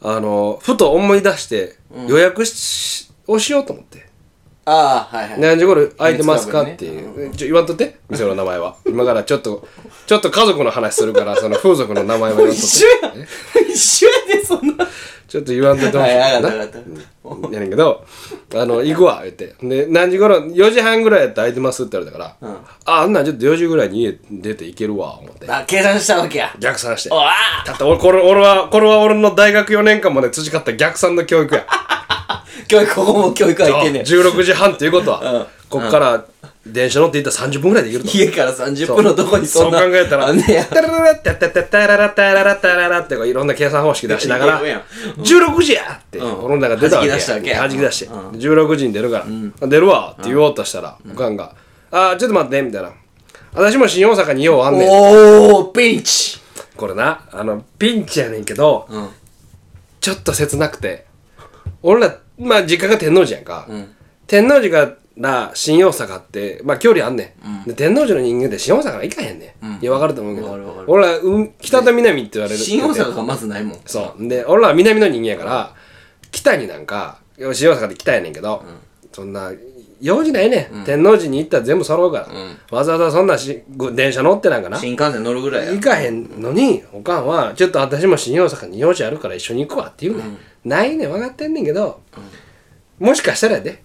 [0.00, 1.76] あのふと思い出して
[2.08, 4.08] 予約し,、をしようと思って。
[4.64, 5.40] ああはいはい。
[5.40, 8.76] 何時頃空いてますかっていう、ちょ言わんとって店の名前は。
[8.86, 9.66] 今からちょっと
[10.06, 13.26] ちょっと家族の話するからその風俗の名前は言わんと 一緒ってやん。
[13.70, 14.86] 一緒やでそんな
[15.28, 16.16] ちょっと言わんとってほしい。
[16.16, 16.48] はいな。
[17.52, 18.02] やねんけど
[18.54, 19.54] あの行くわ言って。
[19.60, 25.46] で何時頃4時半ぐらいやったら空いてますって言われたから、ああんなんちょっと4時ぐらいに家出て行けるわ思って。
[25.50, 26.54] あ計算したわけや。
[26.58, 27.10] 逆算して。
[27.10, 31.66] だって俺これ俺はこれは俺の大学4年間まで培った逆算の教育や。
[32.66, 34.02] 教育ここも教育入ってんねん。
[34.04, 35.46] 16時半っていうことは、うん。
[35.68, 36.24] こっから
[36.72, 38.18] 電車乗って行ったら30分ぐらいで行けると。
[38.18, 39.90] 家から30分のとこにそんなそう。
[39.90, 44.78] 考えたらあんねやタラララッタッタッタッタララッタララッタララってこういろんな計算方式出しながらいけるや。
[44.78, 44.82] ん。
[45.20, 46.44] 16時やってうん。
[46.44, 47.58] 俺の中で出たわけ弾き出したわけや。
[47.60, 48.06] 弾き出して。
[48.06, 49.24] う16時に出るか
[49.60, 51.54] ら出るわって言おうとしたらおかんが
[51.90, 52.90] 「あーちょっと待って」みたいな
[53.54, 56.38] 「私も新大阪にようあんねん」おーピンチ。
[56.76, 59.08] これなあのピンチやねんけどうん。
[60.00, 61.06] ちょっと切なくて
[61.82, 63.94] 俺らまあ実家が天王寺やんか、ん。
[64.28, 64.96] 天王寺から
[65.54, 70.84] 新大阪ってまあ距離あんねん、で天王寺の人間って新大阪から行かへんねん、いや分かると思うけど。
[70.86, 73.78] 俺ら、うん、北と南って言われる新大阪がまずないもん。
[73.84, 74.28] そう。
[74.28, 75.74] で俺らは南の人間やから
[76.30, 78.64] 北になんか新大阪で北やねんけど、
[79.12, 79.52] そんな
[80.00, 82.28] 用事ないねん、天王寺に行ったら全部揃うから、
[82.70, 84.78] わざわざそんなしご電車乗ってなんかな。
[84.78, 85.72] 新幹線乗るぐらいや。
[85.72, 91.10] 行かへんのにおかんはちょっと私も新大阪に用事あるから一緒に行くわって言うねん、ないねん。
[91.10, 92.00] 分かってんねんけど、
[93.00, 93.82] もしかしたらやで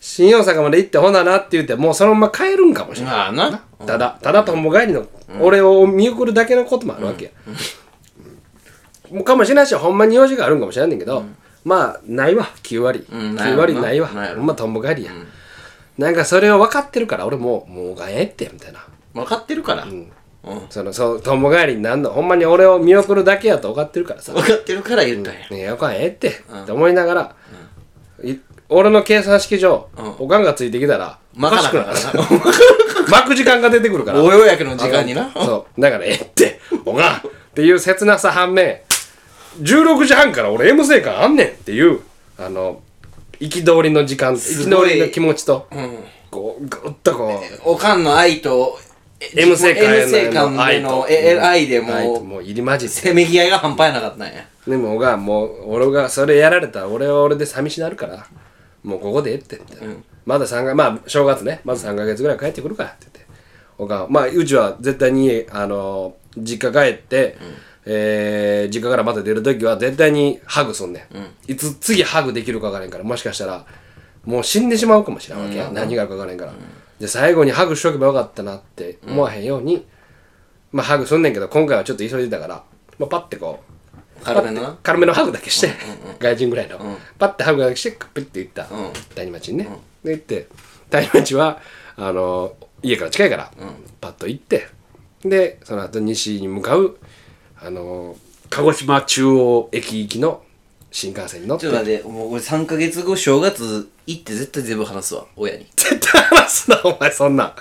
[0.00, 3.58] 新大阪まで行ってほななって言ってもうそのまま帰るんかもしれない、まあな。
[3.86, 5.06] ただただとも帰りの、
[5.40, 7.30] 俺を見送るだけのこともあるわけや、
[9.10, 11.24] もうかもしれないしほんまに用事があるんかもしれんねんけど、
[11.64, 12.44] まあないわ。
[12.62, 14.08] 9割、うん9割ないわ。
[14.08, 15.12] ほんまとんぼ帰りや、
[15.98, 18.84] なんかそれを分かってるから俺もうもうがええってみたいな。
[19.14, 19.84] 分かってるから。
[19.84, 20.12] うん。
[20.70, 22.10] そのそうとんぼ帰りになんの。
[22.10, 24.32] ほんまに俺を見送るだけやと分かってるからさ。
[24.32, 25.40] 分かってるから言ったんや。
[25.40, 27.34] ねえおかんええって、って思いながら、
[28.22, 28.36] い
[28.68, 31.84] 俺の計算式上、おかんがついてきたらまかしくな。
[31.84, 31.96] なる
[33.08, 34.22] 巻く時間が出てくるから。
[34.22, 35.30] およやけの時間にな。
[35.32, 35.80] そう。
[35.80, 37.14] だからええっておかん。
[37.16, 37.20] っ
[37.54, 38.80] ていう切なさ反面
[39.60, 42.00] 16時半から俺 M 生館あんねんっていう
[42.38, 42.82] あの
[43.40, 44.90] 憤りの時間すごい。
[44.90, 45.98] 憤りの気持ちと、うん。
[46.30, 48.76] こうぐっとこうおかんの愛と
[49.20, 52.94] え M 生館 M 生館でのええ愛でもう愛ともう入り混じって。
[52.94, 54.44] せめぎ合いが半端やなかったんや。
[54.66, 58.26] でもおがもう俺がそれやられたら俺は俺で寂しなるから
[58.86, 59.56] もうここでええって。
[59.58, 59.94] みたいな、
[60.24, 61.60] まだ3かまあ正月ね。
[61.64, 63.26] まず3か月ぐらい帰ってくるからって言って。
[63.78, 67.36] おかんまあうちは絶対にあの実家帰って、
[67.84, 73.04] えー実家からまた出る時は絶対にハグすんねん、いつ次ハグできるか分からへんから。
[73.04, 73.66] もしかしたら
[74.24, 76.52] もう死んでしまうかもしれんわけや、何があるか分からへんから、
[76.98, 79.86] で最後にハグしとけばよかったなって思わへんように、
[80.72, 82.64] まあハグすんねんけど今回はちょっと急いでたから、
[82.98, 83.65] まあ、パッてこう
[84.34, 84.62] 軽めの？
[84.62, 85.70] な軽めのハグだけして、
[86.18, 86.78] 外人ぐらいの、
[87.18, 88.68] パッてハグだけしてピッて行った、
[89.14, 89.68] 谷町にね、
[90.04, 90.48] で行って
[90.90, 91.60] 谷町は
[91.96, 93.50] あの家から近いから、
[94.00, 94.68] パッと行って
[95.22, 96.98] でその後西に向かう
[97.60, 98.16] あの
[98.50, 100.42] 鹿児島中央駅行きの
[100.90, 101.66] 新幹線に乗って。
[101.66, 105.66] ちょっと待ってもう俺3ヶ月後正月行って絶対全部話すわ親に。
[105.76, 107.44] 絶対話すなお前そんな。
[107.46, 107.52] ん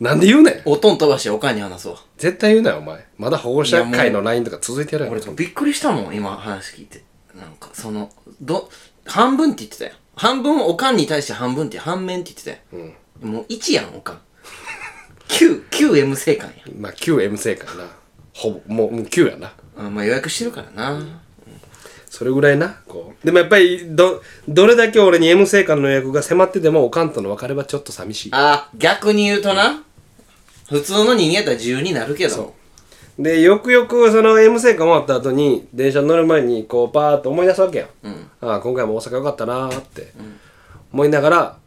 [0.00, 0.62] なんで言うねん。
[0.64, 3.06] おとん飛ばしておかんに話すわ絶対言うなよお前。
[3.18, 5.20] まだ保護者会の LINE とか続いてやるやろ。
[5.22, 7.02] 俺びっくりしたもん今話聞いて。
[7.34, 8.10] なんかその
[8.40, 8.68] ど
[9.06, 14.20] 半分って言ってたよ半分おかんに対して半分って反面って言ってたよ、もう1やんおかん。
[15.28, 16.64] 9, 9 M 生館や。
[16.78, 17.86] まあ旧 M 生かな。
[18.34, 19.52] ほぼもうもう9やな。
[19.78, 21.00] あまあ予約してるからな、
[22.10, 23.24] それぐらいなこう。
[23.24, 28.30] でもやっぱりどどれだけ俺に M 生館の予約が迫っててもおかんとの別れはちょっと寂しい。
[28.32, 29.82] あ逆に言うとな
[30.70, 32.54] 普通の人間やったら自由になるけど。
[33.18, 37.88] でよくよくその M 生館終わった後に電車に乗る前にこうパーッと思い出すわけや、
[38.40, 40.12] ああ今回も大阪よかったなーって。
[40.92, 41.58] 思いながら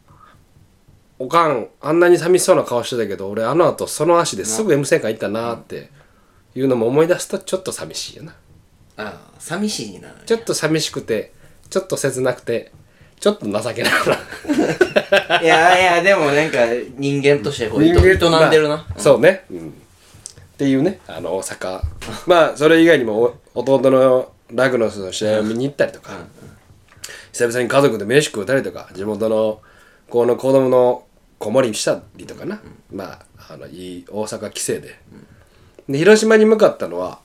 [1.18, 5.90] おかんあんなに寂しそうな顔してたけど俺あの後その足ですぐ M 生館行ったなーって
[6.56, 8.32] いうのも思い出すとちょっと寂しいよな。
[8.96, 10.08] ああ寂しいにな。
[10.08, 11.32] るちょっと寂しくて
[11.70, 12.72] ちょっと切なくて
[13.24, 13.92] ちょっと情けない
[15.30, 16.58] な いやいやでもなんか
[16.98, 18.18] 人間としてこう営営んで
[18.58, 21.00] るな、まあそうね、うんっていうね。
[21.08, 21.80] あの大阪。
[22.26, 26.12] まあそれ以外にもお弟のラグノスの試合を見に行ったりとか、
[27.32, 29.62] 久々に家族で飯食うたりとか地元の
[30.10, 31.04] この子供の
[31.38, 32.60] 子守りしたりとかな、
[32.92, 35.00] まああのいい大阪帰省で,、
[35.88, 37.20] で広島に向かったのは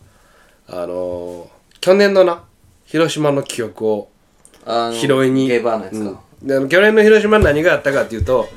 [0.67, 2.45] あの去年のな
[2.85, 4.09] 広島の記憶を
[4.93, 5.47] 拾いに。
[5.47, 6.47] ゲーバーのやつか、うん。
[6.47, 8.47] であの去年の広島に何があったかっていうと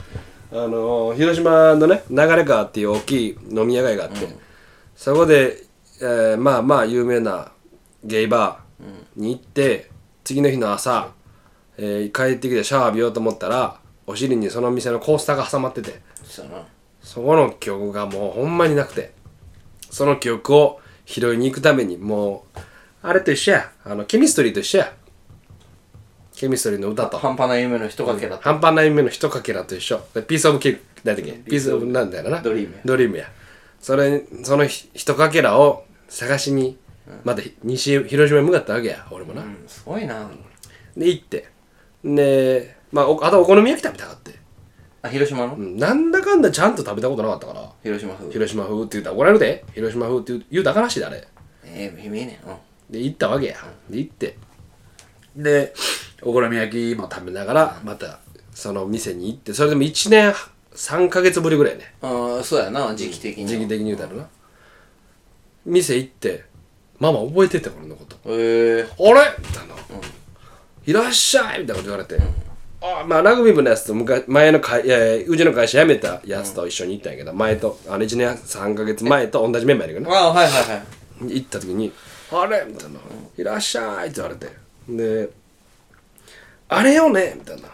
[0.52, 4.28] あの広島のね流川っていう大きい飲み屋街があって、
[4.94, 5.56] そこで、
[6.00, 7.50] えーまあまあ有名な
[8.04, 8.60] ゲイバ
[9.16, 9.90] に行って
[10.24, 11.08] 次の日の朝、
[11.78, 16.00] えー帰ってきてシャワー浴びようと思ったらお尻にその店のコースターが挟まってて
[17.02, 19.12] そこの記憶がもうほんまになくて
[19.90, 22.58] その記憶を拾いに行くためにもう
[23.02, 23.72] あれと一緒や。
[23.84, 24.92] あのケミストリーと一緒や
[26.42, 27.18] ケミストリーの歌と。
[27.18, 28.42] 半端な夢の一かけらと。
[28.42, 30.00] 半端な夢の一かけらと一緒。
[30.12, 31.22] でピースオブケーキだっけ？
[31.22, 32.42] ピースオブなんだよな。
[32.42, 32.80] ドリームや。
[32.84, 33.30] ドリームや。
[33.80, 36.76] それそのひ一かけらを探しに
[37.22, 39.06] また西広島に向かったわけや。
[39.12, 40.28] 俺もな、うんすごいな。
[40.96, 41.48] で行って。
[42.02, 44.34] でまあおあとお好み焼き食べたかって、
[45.02, 45.54] あ広島の？
[45.54, 47.70] うん、なんだかんだちゃんと食べたことなかったから。
[47.84, 48.32] 広島風。
[48.32, 49.64] 広島風って言ったら怒られるで。
[49.74, 51.24] 広島風って言うたからしいであれ。
[51.66, 52.92] ええ意味ねうん。
[52.92, 53.56] で行ったわけや。
[53.88, 54.36] で行って
[55.36, 55.74] で
[56.22, 58.18] お好み焼きも食べながらまた
[58.54, 60.34] その店に行ってそれでも1年
[60.74, 61.94] 3ヶ月ぶりぐらいね。
[62.02, 64.26] ああそうやな時期的に時期的に言うたらな。
[65.64, 66.44] 店行って
[66.98, 68.16] ママ覚えてて俺のこと。
[68.30, 69.74] へえ「あれ?」みたいな
[70.86, 72.18] 「いらっしゃい」みたいなこと言われて、
[72.80, 80.76] あまあラグビー部のやつと昔前の会いやいやうちの会社辞めたやつと一緒に行ったんやけど、前とあの1年3ヶ月前と同じメンバーやけどなああはいはいは
[81.28, 81.34] い。
[81.34, 81.92] 行った時に
[82.32, 82.98] 「あれ?」みたいな
[83.36, 84.48] 「いらっしゃい」って言われて
[84.88, 85.30] で
[86.68, 87.68] 「あれよね」みたいな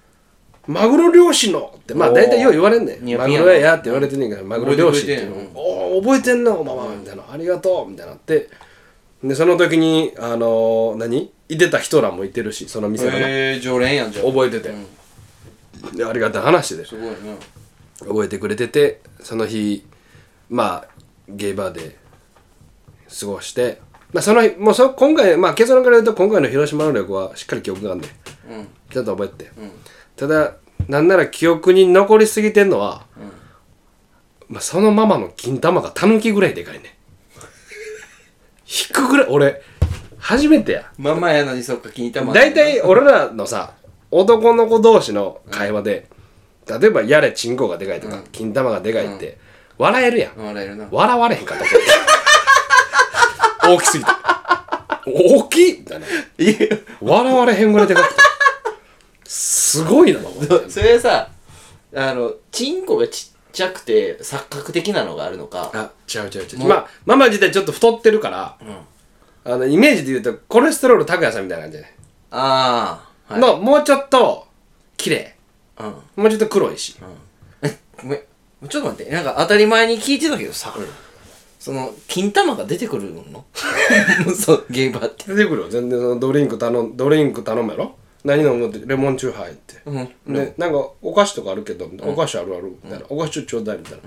[0.66, 3.16] 「マグロ漁師の」ってまあ大体よう言われんねん。
[3.16, 5.36] マグロ屋やって言われてんねんけどマグロ漁師っていうの。
[5.36, 5.56] 覚えてくれてん。
[5.56, 8.48] おお覚えてんなおママ」みたいな「ありがとう」みたいなって。
[9.22, 11.32] でその時にあのー何？
[11.48, 14.70] いてた人らもいてるしその店のえ常連やんじゃん覚えてて、
[15.94, 16.84] でありがたい話で。
[16.84, 17.14] すごいな。
[18.00, 19.86] 覚えてくれててその日
[20.50, 20.88] まあ
[21.26, 21.96] ゲイバーで
[23.18, 23.80] 過ごして、
[24.14, 28.08] まあ、その日もうそ今回まあ結論から言うと今回の広島の旅行はしっかり記憶があるんで
[28.48, 28.68] うん。
[28.88, 29.50] ちゃんと覚えてて、
[30.16, 30.54] ただ
[30.86, 33.06] なんなら記憶に残りすぎてんのは、
[34.48, 36.96] まあ、そのママの金玉がタヌキぐらいでかいね。
[38.66, 39.60] 引くぐらい俺
[40.18, 40.92] 初めてや。
[40.96, 42.32] ママやのにそっか金玉。
[42.32, 43.74] 大体俺らのさ
[44.12, 46.08] 男の子同士の会話で、
[46.68, 49.38] 例えばやれチンコがでかいとか、金玉がでかいって、
[49.76, 50.36] 笑えるやん。
[50.36, 50.86] 笑えるな。
[50.88, 51.64] 笑われへんかった
[53.68, 54.10] 大きすぎて
[55.06, 55.78] 大きい？
[55.80, 56.06] みたいな。
[57.00, 58.20] 笑われへんぐらいでかくて。
[59.24, 60.20] すごいな
[60.68, 61.28] それさ
[61.94, 65.70] あのチンコがちっちゃくて錯覚的なのがあるのか。
[65.74, 66.58] あ違う違う違う。
[66.66, 68.56] まあママ自体ちょっと太ってるから、
[69.44, 71.84] あのイメージで言うとコレステロール高谷さんみたいな感じで、
[72.30, 73.40] ああはい。
[73.40, 74.46] のもうちょっと
[74.96, 75.36] 綺麗。
[75.78, 75.86] うん。
[75.86, 76.96] もうちょっと黒いし、
[78.02, 78.20] ごめん。
[78.68, 79.12] ちょっと待って。
[79.12, 80.74] なんか当たり前に聞いてたけどさ、
[81.64, 83.42] その金玉が出てくるの？
[84.36, 85.32] そうゲーバーって。
[85.34, 85.68] 出てくるよ。
[85.70, 87.96] 全然そのドリンク頼んドリンク頼むやろ？
[88.22, 88.86] 何飲むって？
[88.86, 90.34] レモンチューハイって、うん。
[90.34, 94.00] でなんかお菓子とかあるけど、お菓子あるあるみたいな、お菓子ちょうだいみたいな、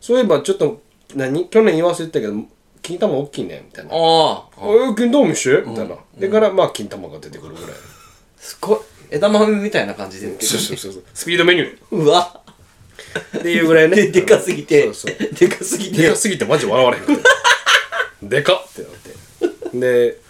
[0.00, 0.82] そういえばちょっと
[1.14, 1.48] 何？
[1.48, 2.34] 去年言わせてたけど
[2.82, 7.72] 金玉大きいねみたいな「ああえ金玉見して」みたいな、でからまあ金玉が出てくるぐらい。
[8.38, 8.78] すごい。
[9.10, 11.02] 枝豆みたいな感じでそうそうそうそう。
[11.14, 12.40] スピードメニュうわ。
[12.46, 12.50] ー
[13.38, 13.96] っていうぐらいね。
[13.96, 14.84] ででかすぎて。
[14.84, 15.34] そうそう。
[15.34, 16.02] でかすぎて。
[16.02, 18.90] でかすぎてマジ笑われへんかったでかっってなっ
[19.70, 19.78] て。
[19.78, 20.20] で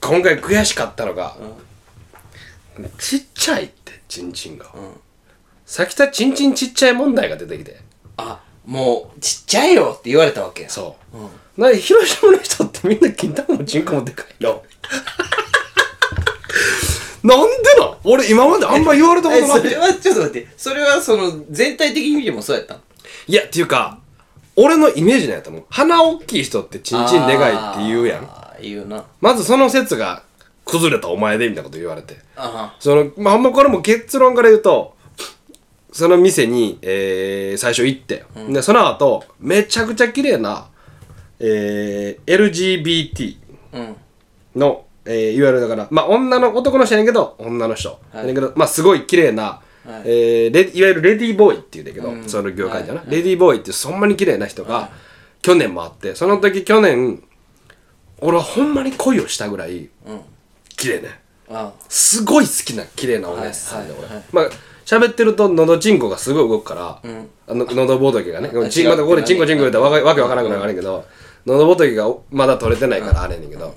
[0.00, 1.36] 今回悔しかったのが、
[2.98, 4.66] ちっちゃいってチンチンが、
[5.66, 7.80] さきたチンチンちっちゃい問題が出てきて。
[8.16, 10.70] あもうちっちゃいよって言われたわけや。
[10.70, 14.62] そう、なんで広島の人ってみんな金玉もチンコもでかいの？
[17.22, 17.96] なんでなん？
[18.04, 19.68] 俺今まであんま言われたことなくて。
[19.74, 20.48] えそれはちょっと待って。
[20.56, 22.80] それはその全体的に見てもそうやったん
[23.28, 23.98] いやっていうか
[24.56, 25.64] 俺のイメージなんやと思う。
[25.70, 28.24] 鼻大きい人ってチンチンでかいって言うやん。
[28.24, 29.04] あー言うな。
[29.20, 30.22] まずその説が
[30.64, 32.16] 崩れたお前でみたいなこと言われて。
[32.36, 34.94] あそのまあほんまこれも結論から言うと
[35.92, 40.66] その店に、えー最初行って、でその後めちゃくちゃ綺麗な、
[41.40, 43.36] えー LGBT
[43.72, 43.96] あうん。
[44.56, 48.16] の、えーいわゆるだからまあ女の男の人やねんけど女の人、はい。
[48.18, 49.60] やねんけどまあすごい綺麗な、は
[49.98, 50.02] い。
[50.04, 54.90] えーレいわゆるレディーボーイっていうんだけど、その業界じゃな、レディーボーイってそんなに綺麗な人が、
[55.42, 57.22] 去年もあってその時去年
[58.20, 60.20] 俺はほんまに恋をしたぐらいうん。
[60.76, 61.20] 綺麗ね。
[61.50, 64.24] あすごい好きな綺麗なお姉さんで、俺、はいはい。
[64.32, 64.50] まあ
[64.84, 67.28] 喋ってると喉チンコがすごい動くから、ん。
[67.46, 71.04] あの喉ぼときがねチンこれチンコチンコ言うたらわけわからなくなるけど
[71.46, 73.74] 喉ぼときがまだ取れてないからあれやねんけど、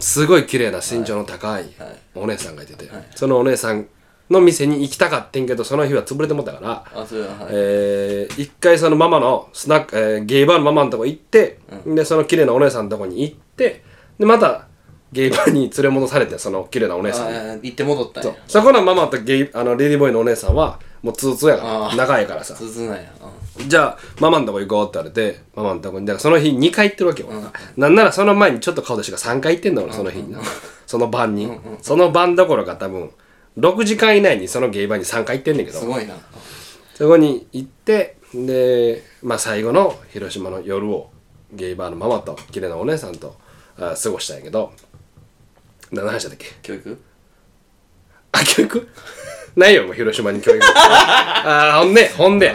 [0.00, 1.72] すごい綺麗な身長の高いはい。
[2.14, 3.86] お姉さんがいてて、そのお姉さん
[4.28, 7.48] の店に行きたかってんけどその日は潰れてもったから、あそうやはい。
[7.50, 13.82] えー一回そのママのスナック、えーゲイバーのママのとこ行って、でその綺麗なお姉さんのとこに行って
[14.18, 14.66] でまた
[15.12, 17.70] ゲイバーに連れ戻されてその綺麗なお姉さんに。
[17.70, 18.32] 行って戻ったんや。
[18.46, 21.96] そこのママとゲイあのレディーボーイのお姉さんはもうツーツーやからあー。
[21.96, 22.54] 仲いいからさ。
[22.54, 23.12] 続なや
[23.68, 27.28] じゃあママのとこ行こうって言われてママのとこにだからその日2回行ってるわけよ、
[27.76, 30.40] なんならその前にちょっと顔出しが3回行ってんだ俺その日にな、
[30.86, 31.50] その晩に、
[31.82, 33.10] その晩どころか多分
[33.58, 35.78] 6時間以内にそのゲイバーに3回行ってんねんけど。
[35.78, 36.14] すごいな。
[36.94, 41.10] そこに行ってで、まあ、最後の広島の夜を
[41.52, 43.36] ゲイバーのママと綺麗なお姉さんと
[43.78, 44.72] あ過ごしたんやけど。
[45.92, 46.46] 何の話だっけ？
[46.62, 47.02] 教育？
[48.30, 48.88] あ教育？
[49.56, 52.54] ないよもう広島に教育 あほんでほんで、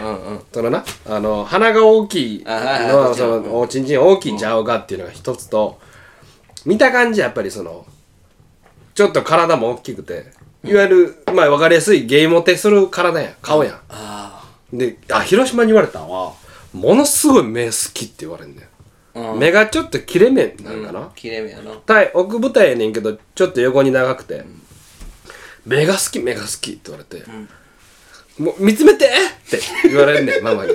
[0.52, 5.78] そのなあの鼻が大きいのもちろんそのおちんちん大きいジャオガっていうのが一つと
[6.64, 7.84] 見た感じやっぱりその
[8.94, 10.26] ちょっと体も大きくて
[10.64, 16.32] いわゆる、まあ分かりやすいゲイモテする体やん顔やん、あであ広島に言われたのは
[16.72, 18.68] ものすごい目好きって言われるんだよ、
[19.32, 19.38] うん。
[19.38, 21.72] 目がちょっと切れ目なんかな、あ切れ目やな。
[21.86, 24.44] 体奥舞台やねんけどちょっと横に長くて、
[25.66, 27.24] 目が好き目が好きって言われて、
[28.38, 29.08] もう見つめてっ
[29.50, 30.72] て言われんねん ママに。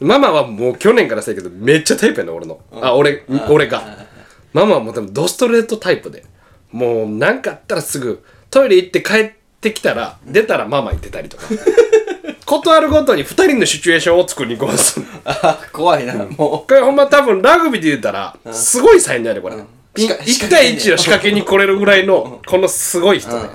[0.00, 4.06] ママはもう去年からしたけどめっちゃタイプやねん俺の、あ俺俺が。
[4.52, 6.24] ママはもう多分ドストレートタイプで。
[6.72, 11.44] もう何かあったらすぐトイレ行って帰ってきたら出たらママ行ってたりとか。
[12.46, 15.00] 断るごとに2人のシチュエーションを作り込ます。
[15.00, 23.48] ん あ怖いなもこれほんま多分ラグビーで言うたらすごい才能やでこれ、仕掛1対1の仕掛けに来れるぐらいのこのすごい人ね、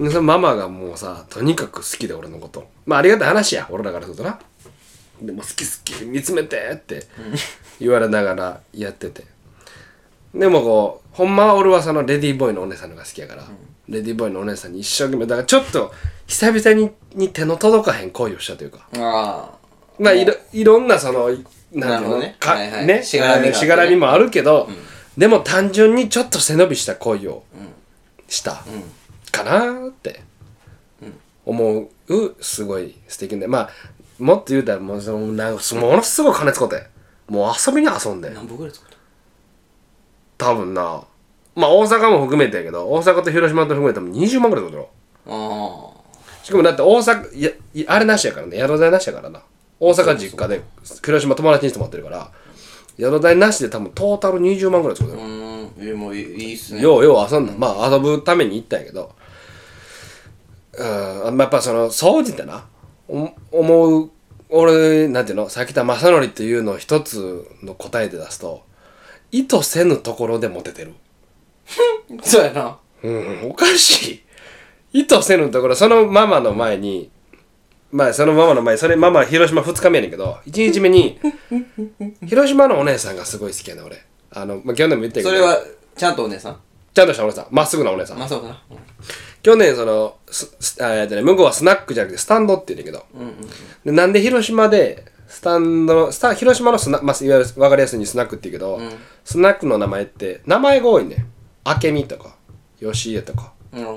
[0.00, 2.68] でそのママがもうさとにかく好きで俺のこと。
[2.86, 4.38] まあありがたい話や俺らからするとな。
[5.20, 7.06] でも好き好き見つめてって
[7.80, 9.24] 言われながらやってて。
[10.32, 13.42] でもこうほんまは俺はそのレディーボーイのお姉さんのが好きやから、
[13.88, 15.92] レディーボーイのお姉さんに一生懸命だからちょっと
[16.26, 18.86] 久々にに手の届かへん恋をしたというか。
[18.92, 19.50] うあ
[19.98, 22.36] まあいろいろんなそのなんていうのなるほどね。
[22.38, 22.86] かはいはい。
[22.86, 23.54] ねしがらみね。
[23.54, 24.68] しがらみもあるけど、
[25.18, 27.42] でも単純にちょっと背伸びした恋を
[28.28, 28.62] した
[29.32, 30.20] かなーって
[31.44, 31.88] 思う。
[32.40, 33.48] すごい素敵で。
[33.48, 33.70] まあ
[34.20, 36.86] もっと言うたらもうそのなものすごい金使って。
[37.28, 38.28] もう遊びに遊んで。
[38.28, 38.90] あ何本ぐらい作っ
[40.38, 40.46] た？
[40.46, 41.02] 多分な。
[41.56, 44.86] まあ大阪も含めてやけど大阪と広島と含めても20万ぐらい使ってる。
[45.26, 45.90] あ
[46.44, 48.56] しかもだって大阪いやいあれなしやからね。
[48.56, 49.42] 宿代なしやからな。
[49.80, 50.62] 大阪実家で
[51.04, 52.30] 広島友達に泊まってるから
[52.98, 56.82] 宿代なしで多分トータル20万ぐらい作ってるあうーんえもういいっすね。
[56.82, 59.12] ようよう遊んだ、まあ遊ぶために行ったんやけど。
[60.78, 62.64] うんやっぱその掃除ってな
[63.08, 64.10] お思う
[64.48, 68.62] 俺なんていうのさきた正則っていうのを一つの答えで出すと
[69.32, 70.94] 意図せぬところでモテてる。
[72.22, 72.78] そうやな。
[73.02, 74.22] うんおかし
[74.92, 75.00] い。
[75.00, 77.10] 意図せぬところそのママの前に
[77.90, 81.18] まあそのママの前それママ広島2日目やねんけど1日目に
[82.26, 84.02] 広島のお姉さんがすごい好きやね俺。
[84.30, 85.30] あの、まあ、去年も言ったけど。
[85.30, 85.58] それは
[85.96, 86.56] ちゃんとお姉さん？
[86.94, 87.46] ちゃんとしたお姉さん。
[87.50, 88.18] まっすぐなお姉さん。
[88.18, 88.62] まあそうかな。
[89.42, 93.22] 去年そのすすあえっとね向こうはスナックじゃなくてスタンドって言うんだけど、
[93.84, 98.80] でなんで広島でスタンドのスタ広島のスナ、まあ、いわゆる分かりやすいにスナックって言うけど、
[99.24, 101.24] スナックの名前って名前が多いね
[101.64, 102.34] 明美とか
[102.80, 103.52] 吉江とか。
[103.72, 103.92] うんは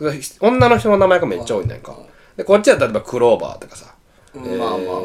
[0.00, 0.20] いはい。
[0.40, 1.96] 女の人の名前がめっちゃ多いねんか
[2.40, 3.94] でこっちは例えばクローバーとかさ、
[4.34, 4.96] うんまあまあまあま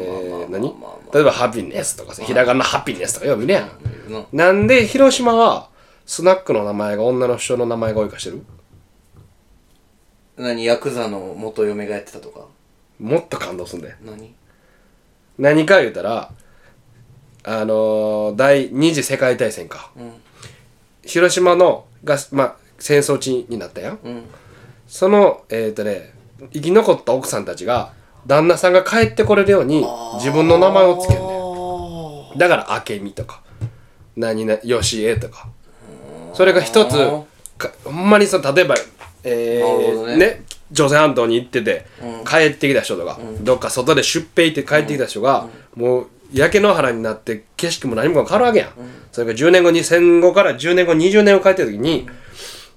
[0.46, 0.74] あ何？
[1.12, 2.24] 例えばハピネスとかさ。
[2.24, 3.68] ひらがなハピネスとかよく見るやん、い
[4.08, 5.68] るななんで広島は
[6.06, 8.42] スナックの名前が女の人の名前が多いかしてる？
[10.38, 10.64] 何？
[10.64, 12.46] ヤクザの元嫁がやってたとか？
[12.98, 13.96] もっと感動すんだよ。
[14.02, 14.34] 何？
[15.36, 16.32] 何か言うたら
[17.44, 20.10] あのー第二次世界大戦か、ん。
[21.04, 24.22] 広島のが、まあ、戦争地になったやん、うん。
[24.86, 26.15] そのえっ、とね
[26.52, 27.92] 生き残った奥さんたちが
[28.26, 31.24] 旦那さんが帰ってこれるように自分の名前をつけんね
[32.34, 33.42] んだから明美とか
[34.16, 35.48] 何々吉江とか。
[36.34, 36.96] それが一つ
[37.56, 38.74] かほんまにその例えば
[39.24, 40.16] えー、ね。
[40.16, 40.42] ね
[40.74, 41.86] 朝鮮半島に行ってて、
[42.28, 45.46] 帰ってきた人とか、どっか外で出兵行って帰ってきた人が、
[45.76, 48.70] もう焼け野原になって景色も何も変わるわけやん、
[49.12, 52.08] それから10年後に戦後から10年後20年を帰ってる時に、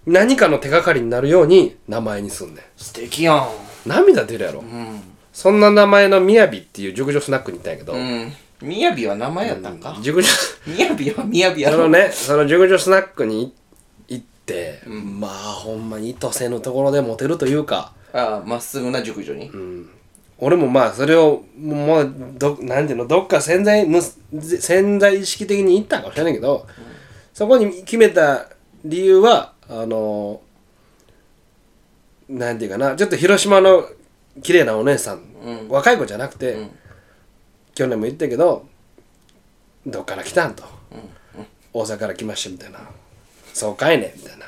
[0.06, 2.64] 何かの手がかりになるように名前にすんねん。
[2.78, 3.48] 素敵やん。
[3.86, 5.02] 涙出るやろ、うん。
[5.32, 8.32] そんな名前のみやびっていう熟女スナックに行ったんやけど、うん。
[8.62, 9.98] みやびは名前やったんか？
[10.02, 10.30] 熟女。
[10.68, 11.78] みやびはみやびやろ。
[11.78, 13.54] そのねその熟女スナックに
[14.08, 17.94] 行って、まあほんまに意図せぬところでモテるというか。
[18.12, 19.52] ああまっすぐな熟女に。
[20.40, 26.68] 俺もまあそれをもうどなんていうのどっか潜在む潜在意識的に行ったんかもしれないけど、
[27.34, 28.48] そこに決めた
[28.84, 30.42] 理由はあの
[32.28, 33.88] なんていうかなちょっと広島の
[34.42, 36.70] 綺麗なお姉さん、若い子じゃなくて、
[37.76, 38.68] 去年も言ったけど
[39.86, 40.64] どっから来たんと、
[41.74, 42.80] 大阪から来ましたみたいな。
[43.54, 44.46] そうかいねみたいな。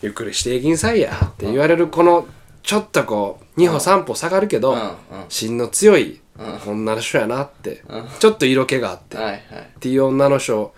[0.00, 2.26] ゆっくりしていきんさいやって言われるこの
[2.62, 4.78] ちょっとこう2歩3歩下がるけど、うん。
[4.78, 4.96] うん。
[5.28, 6.20] 芯の強い
[6.66, 7.82] 女の人やなって、
[8.18, 9.40] ちょっと色気があって、はいはい。
[9.76, 10.74] っていう女の人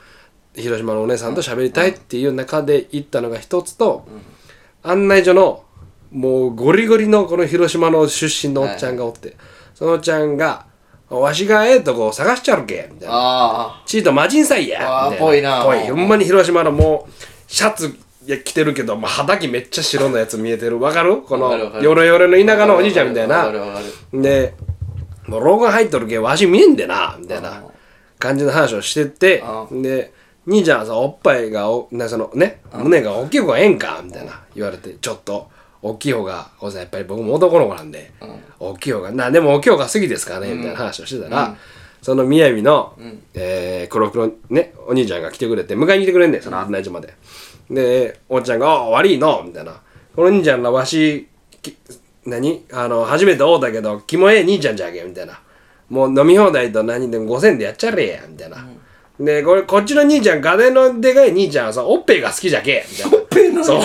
[0.55, 4.07] 広島のお姉さんと喋りたいっていう中で行ったのが一つと、
[4.83, 5.65] 案内所の
[6.11, 9.37] もうゴリゴリのこの広島の出身のおっちゃんがおって、
[9.75, 10.67] そのおっちゃんが
[11.11, 13.15] 「わしがええとこ探しちゃるけ」みたいな。
[13.15, 15.65] あ「チートマジンサイや」みたぽいな。
[15.65, 15.81] ぽい。
[15.89, 17.13] ほんまに広島のもう
[17.49, 17.95] シャツ
[18.45, 20.81] 着てるけど、まあ、肌着めっちゃ白のやつ見えてる。
[20.81, 21.23] わかる？
[21.23, 23.51] このヨロヨロの田舎のおじいちゃんみたいな。
[24.13, 24.55] で
[25.27, 27.65] もう老眼入っとるけわし見えんでなみたいな
[28.19, 29.67] 感じの話をしててあ。
[29.71, 30.13] で
[30.47, 35.51] 兄ちゃんさおっぱいがおなそのね胸が大きい方がええんかみたいな言われてちょっと
[35.83, 38.11] 大きい方がおさんやっぱり僕も男の子なんで、
[38.59, 41.55] 大きい方がなでも大きい方が好きですかねみたいな話をしてたら、
[42.01, 42.95] その宮城の、
[43.35, 47.15] えー黒黒ねお兄ちゃんが来てくれて迎えに来てくれんねんその案内所まで、
[47.71, 49.73] でおっちゃんが「あ悪いの」みたいな
[50.17, 51.29] 「この兄ちゃんらわし
[51.61, 51.77] き
[52.25, 52.65] 何？
[52.73, 55.39] あの初めて会うたけどキモええ兄ちゃんじゃけ」みたいな。
[55.91, 58.67] もう飲み放題と何でも5000でやっちゃれやみたいな、
[59.19, 63.17] でこれこっちの兄ちゃん画面のでかい兄ちゃんはさおっぺいが好きじゃけみたいな。
[63.17, 63.81] おっぺいそう。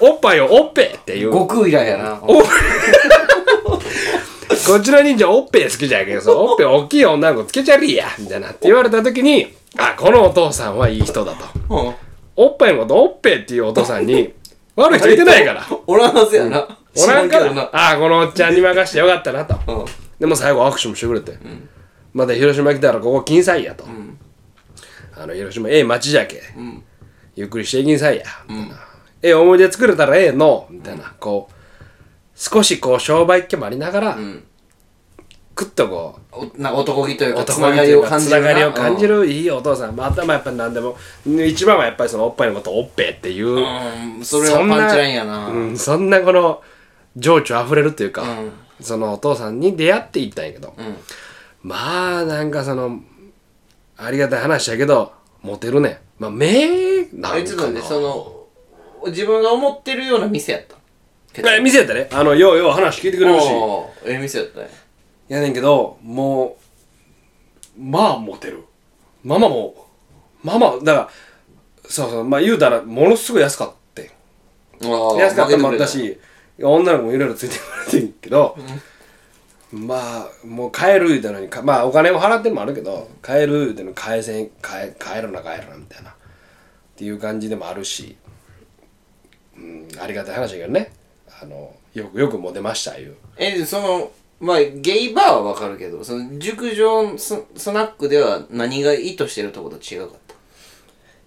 [0.00, 1.32] おっぱいをおっぺいっていう。
[1.32, 2.42] 悟空以来やなおこ
[4.76, 11.44] っちの兄ちゃんおっぺい好きじゃけどさおっぺい大きい女の子つけちゃりやみたいなって言われた時にあこのお父さんはいい人だと。
[11.68, 11.94] うん。
[12.36, 14.32] おっぱいのことおっぺいっていうお父さんに
[14.74, 15.66] 悪い人いてないから。
[15.86, 16.66] おらんはずやな。
[16.96, 17.70] おらんから。
[17.72, 19.54] ああこのおっちゃんに任してよかったなと。
[19.70, 19.84] うん。
[20.18, 21.36] でも最後握手もしてくれて、
[22.14, 23.84] また広島来たらここ金彩やと、
[25.16, 26.42] あの広島ええ町じゃけ、
[27.34, 28.76] ゆっくりしていきんさいや、みたいな。
[29.22, 30.66] ええ思い出作れたらええの。
[30.70, 31.54] みたいな、こう
[32.34, 34.44] 少しこう商売っ気もありながら、ん。
[35.54, 38.38] くっとこうおな男気というかつながりを感じるな。
[38.38, 39.96] つながりを感じるいいお父さん。
[39.96, 44.22] またまあやっぱ何でも一番はやっぱりそのおっぱいのことをおっぺっていう、うん。
[44.22, 45.48] それはパンチラインやな。
[45.48, 46.62] うん、そんなこの
[47.16, 48.52] 情緒あふれるっていうか、うん。
[48.82, 50.96] そのお父さんに出会っていったんやけど、うん。
[51.62, 53.00] まあなんかその
[53.96, 56.00] ありがたい話やけどモテるね。
[56.18, 58.46] まあ目なんあいつかななんでその
[59.08, 60.76] 自分が思ってるような店やった。
[61.34, 62.08] え店やったね。
[62.12, 63.48] あのようよう話聞いてくれるし。
[63.50, 64.70] おーええ店やったね。
[65.28, 66.56] やねんけども
[67.78, 68.64] うまあモテる。
[69.22, 69.86] ママも
[70.42, 71.08] ママだから
[71.88, 74.10] そうそうまあ言うたらものすごい安かって。
[74.82, 76.18] あー安かったのもあったし
[76.58, 78.56] 女の子もいろいろついてくれてんけど、
[79.72, 84.52] まあもう帰る言うたのにかまあお金を払ってもあるけど帰る言うてのに返せん帰
[84.98, 86.10] 帰るな帰るなみたいな。
[86.10, 86.14] っ
[86.96, 88.16] ていう感じでもあるし、
[89.58, 90.92] うん、ありがたい話だけどね。
[91.42, 93.16] あのよくよくモテましたいう。
[93.36, 94.10] えその
[94.40, 100.34] まあゲイバーはわかるけどその熟女ススナックでは何が意図してるとこと違かった？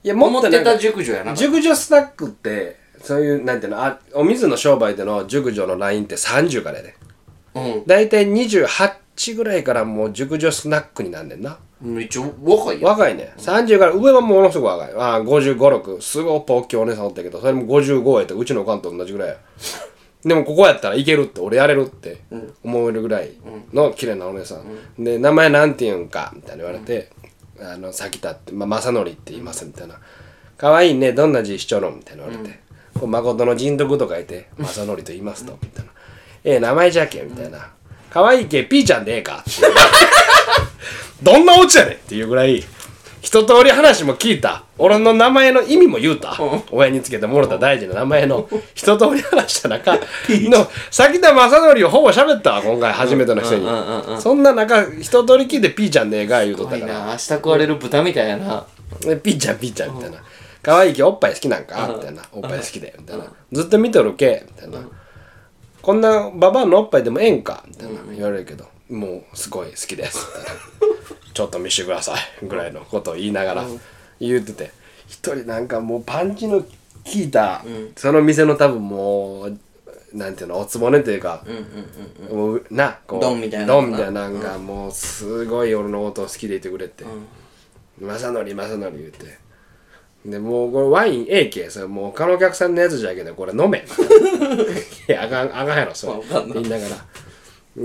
[0.03, 6.95] いや思ってた熟女やな熟女スナックってそういうなんていうのあお水の商売での熟女のラインって30からやで。
[7.01, 7.08] うん
[7.85, 11.57] 大体28ぐらいからもう熟女スナックになんねんな。
[11.81, 12.91] めっちゃ若いやん。
[12.91, 13.33] 若いね。
[13.37, 14.93] 30から上はものすごく若い。
[14.95, 19.37] ああ556すごいおっぱい大きいお姉さんおったけどそれも55やってうちのおかんと同じぐらいや。
[20.23, 22.17] でもここやったらいけるって俺やれるって
[22.61, 23.31] 思えるぐらい
[23.73, 27.09] の綺麗なお姉さん、で名前なんて言うんかみたいな言われて
[27.61, 29.95] 「あのさきたって、まあ、正則って言います」みたいな
[30.57, 31.13] 「かわいいね。
[31.13, 32.59] どんな字しちょの?」みたいな言われて
[32.99, 35.91] 「こう誠の人徳と書いて正則と言いますと」みたいな
[36.51, 37.67] 「ええ名前じゃけ」みたいな
[38.11, 39.43] 「かわいいけピーちゃんでええか」
[41.21, 42.63] どんなオチやねんっていうぐらい
[43.21, 44.63] 一通り話も聞いた。
[44.77, 46.39] 俺の名前の意味も言うた、
[46.71, 48.47] 親につけてもろた大事な名前の。
[48.73, 49.93] 一通り話した中
[50.29, 53.67] の崎田正則をほぼ喋ったわ今回初めての人に、
[54.21, 56.93] そんな中一通り聞いてピーちゃんでええか言うとったから。
[56.93, 57.05] な。
[57.07, 58.63] 明日食われる豚みたいやな。
[59.01, 60.17] でピーちゃんピーちゃんみたいな
[60.63, 64.79] 「可愛いけおっぱい好きなんか?」みたいな「おっぱい好きで」みたいな「ずっと見とるけ」みたいな
[65.89, 70.59] 「こんなババアのおっぱいでもええんか?」みたいな言われるけど「もうすごい好きです」みたいな
[71.33, 73.65] 「ちょっと見してください」ぐらいのことを言いながら
[74.19, 74.71] 言うてて
[75.07, 76.67] 一人なんかもうパンチの効
[77.15, 77.63] いた
[77.95, 79.57] その店の多分もう
[80.13, 81.43] なんていうのおつぼねというか
[82.29, 87.03] もうなこうドンみたいなドンみたいななんかもうすごい俺のことを好きでいてくれて。
[87.99, 89.37] 正則正則言うて
[90.25, 93.79] でもうこれワインええけそれもう他のお客さんのやつじゃけどこれ飲め。
[95.07, 96.13] いやあかんあかんやろそれ。
[96.13, 96.61] わかんない。
[96.61, 97.05] 言いながら。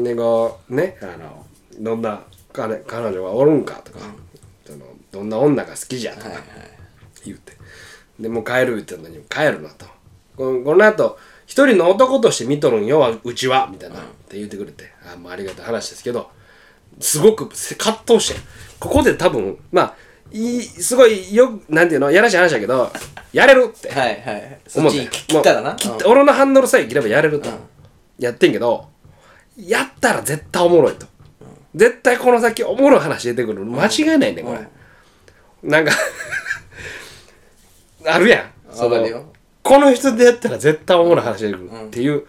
[0.02, 1.46] でこうねあの
[1.78, 2.22] どんな
[2.52, 4.00] 彼彼女がおるんかとか、
[4.66, 4.78] その
[5.12, 6.44] どんな女が好きじゃとかはいはい。
[7.24, 7.52] 言うて。
[8.18, 9.86] でもう帰る言ってんのに帰るなと。
[10.36, 14.90] このこの後一人の男として見とるんようちはみたいな、って言ってくれて。
[15.12, 16.30] あもうありがたい話ですけど
[16.98, 18.40] すごく葛藤して。
[18.80, 19.94] ここで多分まあ
[20.36, 22.90] いいすごいよなんていうのやらしい話だけど
[23.32, 23.88] やれるって。
[23.92, 24.58] はいはい。
[24.66, 25.70] そっ思ってち切ったらな。
[25.70, 27.48] もう切って俺のハンドルさえ切ればやれると、
[28.18, 28.88] やってんけど
[29.56, 31.06] やったら絶対おもろいと、
[31.74, 33.64] 絶対この先おもろい話出てくる。
[33.64, 34.66] 間違いないねこれ、
[35.68, 35.92] なんか
[38.06, 38.50] あるやん。
[38.72, 39.24] そのわかるよ。
[39.62, 42.24] この人でやったら絶対おもろい話出てくるっていう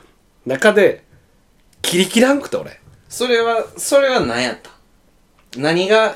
[0.46, 1.04] 中で
[1.82, 2.80] 切り切らんくて俺。
[3.10, 4.70] それはそれは何やった？
[5.58, 6.16] 何が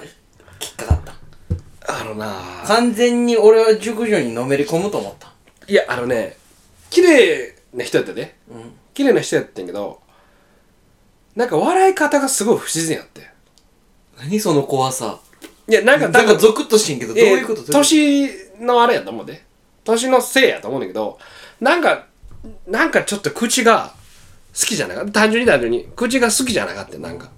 [1.89, 2.63] あのな。
[2.65, 5.31] 完全に俺は熟女にのめり込むと思った。
[5.67, 6.37] いやあのね
[6.89, 8.35] 綺麗な人やったで、
[8.93, 9.99] 綺麗な人やったんやけど
[11.35, 13.29] なんか笑い方がすごい不自然やって。
[14.17, 15.19] 何その怖さ。
[15.67, 17.61] いやなんかなんかゾクッとしてんけどどういうこと？
[17.61, 19.43] えー年のあれやと思うで。
[19.83, 21.17] 年のせいやと思うんだけど
[21.59, 22.07] なんか
[22.67, 23.93] なんかちょっと口が
[24.53, 25.11] 好きじゃなかった。
[25.11, 25.87] 単純に単純に。
[25.95, 27.29] 口が好きじゃなかったなんか、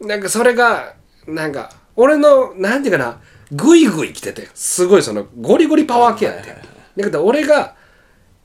[0.00, 0.94] なんかそれが
[1.26, 3.20] なんか俺のなんていうかな
[3.52, 6.50] グイグイ来ててすごいそのゴリゴリパワー系やって、
[6.96, 7.74] だけど俺が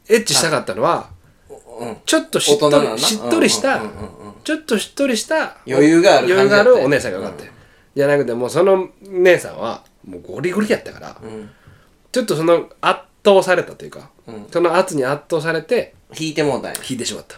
[0.08, 1.10] エッチしたかったのは
[1.80, 1.97] うん。
[2.06, 3.91] ちょっとしっとりしっとりしたうんうんう
[4.30, 7.51] んちょっとしっとりした余裕がある余裕があるお姉さんがよかったよ
[7.95, 11.49] じゃなくてもうその姉さんはもうゴリゴリやったから、ん。
[12.12, 14.12] ちょっとその圧倒されたというか、
[14.51, 16.80] その圧に圧倒されて引いてもうたんや。
[16.88, 17.38] 引いてしまった、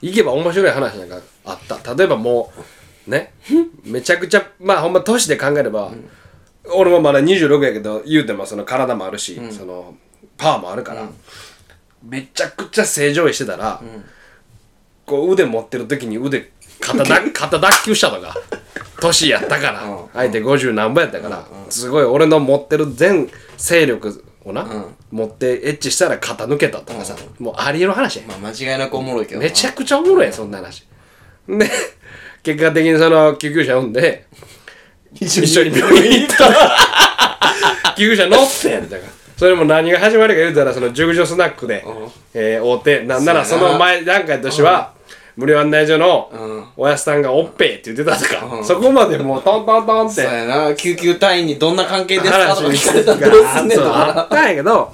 [0.00, 1.94] 行けば面白い話なんかあった。
[1.94, 2.52] 例えばも
[3.08, 3.34] うね。
[3.84, 5.90] めちゃくちゃまあほんま年で考えれば、
[6.72, 9.94] 俺もまだ26やけど言うてもその体もあるし、その
[10.36, 11.08] パワーもあるから、
[12.02, 13.82] めちゃくちゃ正常位してたら、
[15.06, 18.34] こう腕持ってる時に腕肩だ 肩脱臼したとか
[19.00, 19.98] 年やったから、うん。
[20.12, 24.66] 相手50何ぼやったから、すごい俺の持ってる全勢力をな、
[25.10, 29.44] 持ってエッチしたら肩抜けたとかさ、もうありえる話や、まあ間違いなくおもろいけどな。
[29.46, 30.86] めちゃくちゃおもろいやんそんな話。
[31.48, 31.70] で
[32.42, 34.26] 結果的にその救急車呼んで
[35.20, 37.94] 一緒に病院行った。
[37.96, 39.12] 救急車乗ってんだから。
[39.36, 41.84] それも何が始まるか言うたらその熟女スナックで、
[42.34, 44.94] えー、会うてなんならその前段階としては、
[45.36, 50.22] 無料案内所のうんおやすさんがおっぺーって言ってたとか、そこまでもうトントントンって。
[50.22, 50.74] そうやな。
[50.76, 53.74] 救急隊員にどんな関係ですかとか聞かれたらがどうすんね。
[53.74, 54.92] んとそうあかったんやけど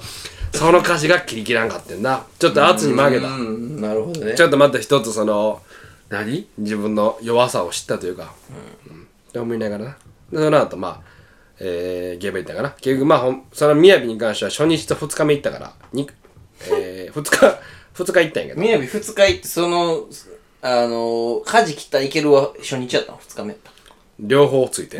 [0.53, 2.25] その歌詞が切り切らんかってんな。
[2.39, 3.27] ちょっと圧に負けた。
[3.27, 3.79] うん。
[3.79, 4.33] なるほどね。
[4.33, 5.61] ちょっとまた一つその
[6.09, 6.47] 何？
[6.57, 8.33] 自分の弱さを知ったというか、
[8.89, 9.01] うん。
[9.03, 9.91] って思いながらな。
[9.91, 9.95] で
[10.33, 11.11] その後まあ
[11.63, 12.71] えー、ゲーム行ったかな。
[12.71, 16.09] 結局まあその雅に関しては初日と2日目行ったからに、
[16.71, 17.59] えー、2日
[18.03, 18.61] 2日行ったんやけど。
[18.61, 20.07] みやび二日行ってその
[20.63, 23.19] あの舵切ったらいけるは初日やったの？
[23.19, 23.71] 二日目やった
[24.19, 24.97] 両方ついて。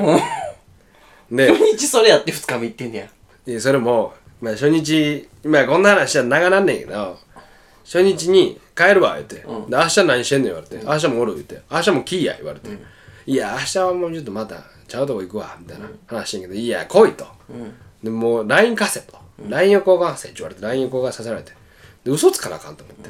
[1.32, 3.08] で初日それやって二日目行ってんねや。
[3.46, 7.18] でそれも、まあ、初日まあこんな話は長なんねんけど
[7.84, 10.46] 初日に帰るわ言って、で明日何してんの？
[10.46, 11.62] 言われて、明日もおる言って。
[11.72, 12.70] 明日も来いや言われて、
[13.26, 17.26] いや明日はもうちょっとまたちゃうとこ行くわみたいな話してんけど、いや来いと、
[18.04, 19.18] でもう LINE 貸せと、
[19.48, 21.54] LINE を交換せって言われて LINE を交換させられて。
[22.04, 23.10] で嘘つかなあかんと思って、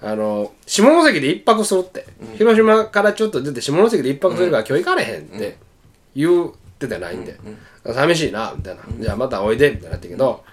[0.00, 2.06] あの下関で一泊するって、
[2.38, 5.58] 広島からちょっと出て下関で一泊するから今日行かれへんって
[6.14, 7.38] 言ってた LINE で、
[7.92, 10.44] 寂しいなみたいな、じゃあまたおいでみたいになったけど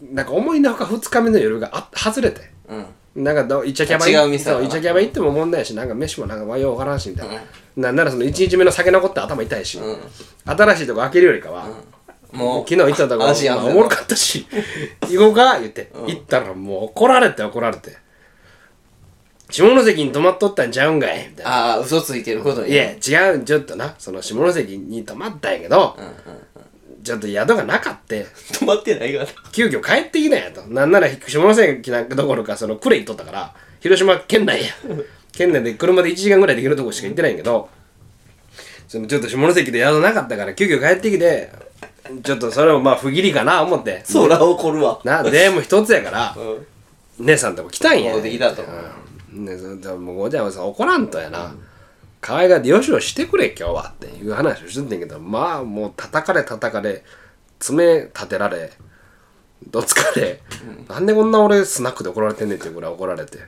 [0.00, 2.50] なんか思いのほか2日目の夜があ外れて。
[2.68, 2.86] うん
[3.22, 4.58] なんかどイチャキャバ違う店だな。
[4.58, 7.34] そうイチャキャバ行っても問題やしなんか飯もなんかわようわからんしみたいな、
[7.76, 7.96] なん。
[7.96, 9.78] ならその1日目の酒残って頭痛いし、
[10.44, 11.66] 新しいとこ開けるよりかは、
[12.32, 14.46] もう昨日行ったとこ、足やんねんまあおもろかったし
[15.10, 15.58] 行こうか？
[15.60, 17.96] 言って、行ったらもう怒られて怒られて。
[19.50, 21.28] 下関に泊まっとったんちゃうんかい？
[21.28, 21.50] みたいな。
[21.50, 22.70] ああ嘘ついてることに。
[22.72, 23.94] いや違うちょっとな。
[23.98, 25.96] その下関に泊まったんやけど、
[27.02, 29.26] ちょっと宿がなかって止まってないから。
[29.52, 30.62] 急遽帰ってきたんやと。
[30.68, 34.68] なんなら下関なんかどころかその呉行っとったから広島県内や。
[35.32, 37.68] 県内で車で1時間ぐらいできるとこしか行ってないんやけど
[38.88, 41.50] そのちょっと下関で宿なかったから急遽帰ってきて
[42.22, 44.02] ちょっとそれもまあ不義理かな思って。
[44.04, 45.00] そら怒るわ。
[45.04, 47.26] なでも一つやからうん。
[47.26, 48.10] 姉さんとこ来たんや。
[48.10, 48.62] 戻ってきたと。
[48.62, 49.44] うん。
[49.44, 49.54] ね
[49.92, 51.54] ももうごちゃごちゃ怒らんとやな、
[52.20, 57.02] 可愛がってよしよししてくれ今日はっていう話をしてんねんけどまあもう叩かれ叩かれ
[57.58, 58.72] 爪立てられ
[59.68, 60.40] どつかれ、
[60.88, 63.38] なんでこんな俺スナックで怒られてんねんっていうぐらい怒られて。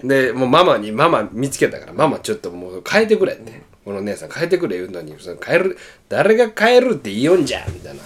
[0.00, 5.78] でもうママにママ見つけたからママちょっともう変えてくれって、この姉さん変えてくれ言うのにその変える
[6.08, 8.02] 誰が変えるって言いよんじゃんみたいな。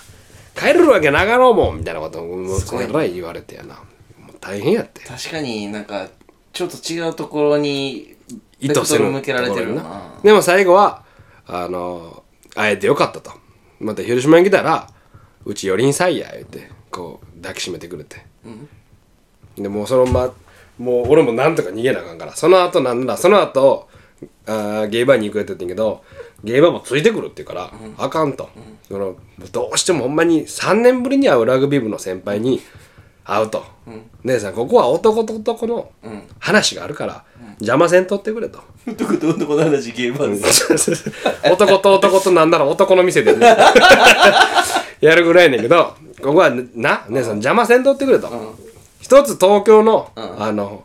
[0.54, 3.74] 変えるわけなかろうもんみたいなことをもうすごい言われてやな。
[3.74, 3.80] も
[4.32, 5.00] う大変やって。
[5.02, 6.08] 確かになんか
[6.52, 8.11] ちょっと違うところに
[8.62, 11.02] 意図するベクトル向けられてるところなにでも最後は
[11.46, 12.22] あの
[12.54, 13.32] 会えてよかったと。
[13.80, 14.88] また広島に来たら
[15.44, 18.24] うち寄りんさいや言ってこう抱きしめてくれて、
[19.56, 20.34] でもうそのまま
[20.78, 23.88] もう俺もなんとか逃げなあかんからその後なんだその後
[24.46, 26.04] あーゲイバーに行くやって言ってんけど
[26.44, 28.50] ゲイバーもついてくるって言うから、あかんと、
[28.88, 29.16] その
[29.50, 32.60] どうしてもほんまに3年ぶりに会うラグビー部の先輩に
[33.24, 33.64] 会うと、
[34.24, 35.90] 姉さんここは男と男の
[36.38, 37.24] 話があるから、
[37.60, 38.60] 邪魔せんとってくれと。
[38.86, 41.12] 男と男の話ゲームです
[41.50, 43.56] 男と男となんなら男の店でね。
[45.00, 48.28] やるぐらいやねんけどここはな姉さん邪魔せんとってくれと、
[49.00, 50.84] 一つ東京の、あの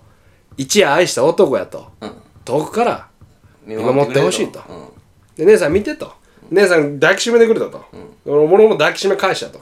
[0.58, 1.88] 一夜愛した男やと、
[2.46, 3.08] 遠くから
[3.66, 4.60] 見守ってほしいと、
[5.36, 6.12] で姉さん見てと。
[6.50, 7.84] 姉さん抱きしめてくれたと、
[8.26, 9.60] 俺も抱きしめ返したと、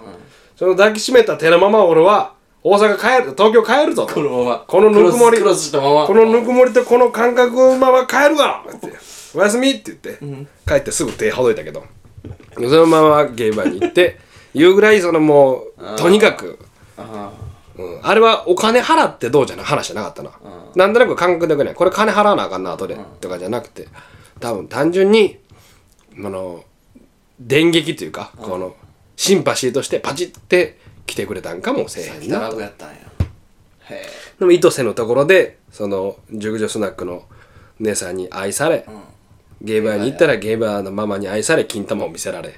[0.56, 2.34] その抱きしめた手のまま俺は
[2.68, 4.08] 大阪帰る東京帰るぞ。
[4.08, 5.38] とこのままこのぬくもり。
[5.38, 6.08] クロスしたまま。
[6.08, 8.92] このぬくもりとこの感覚のまま帰るからって
[9.36, 11.84] おやすみって言って、帰ってすぐ手ほどいたけど。
[12.56, 14.18] そのままゲーバーに行って
[14.56, 16.58] 言うぐらいそのもうとにかく。
[16.98, 17.34] あ
[17.78, 20.32] うん、あれはお金払ってどうじゃない話じゃなかったな、
[20.76, 23.90] なんとなく感覚でねこれ金払わなあかんな後で、とかじゃなくて
[24.40, 25.38] 多分単純に
[26.18, 26.64] あの
[27.38, 28.76] 電撃というか、この
[29.18, 32.60] シンパシーとしてパチって来てくれたんかもせえへん北なと。
[32.60, 32.96] やったんや。
[33.90, 34.06] へ
[34.40, 37.24] でも意図せぬところでその熟女スナックの
[37.80, 38.86] 姉さんに愛され、
[39.62, 42.56] ゲーバーに行ったらゲーバーのママに愛され金玉を見せられ。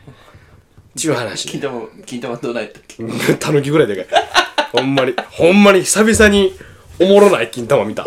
[0.95, 3.03] ちゅう話え金玉金玉どうなったっけ？
[3.39, 4.23] たぬきぐらいでかい。
[4.71, 6.53] ほんまにほんまに久々に
[6.99, 8.05] おもろない金玉見た。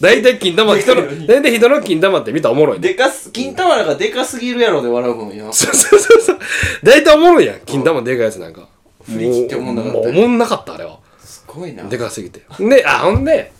[0.00, 6.38] 大体金玉人の 大体人の金玉って見たらおもろいででかす金玉なんかでかすぎるやろで笑うもんやそうそうそうそう。
[6.84, 8.68] 大体おもろいやん金玉でかいやつなんか
[9.12, 10.98] 振り切っておもんなかったもうおもんなかったあれは。
[11.18, 11.84] すごいな。
[11.84, 12.42] でかすぎて。
[12.58, 13.52] であほんで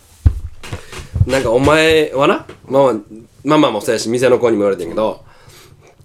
[1.25, 2.99] なんかお前はなママ
[3.43, 5.23] ママもそうやし店の子にも言われてんけど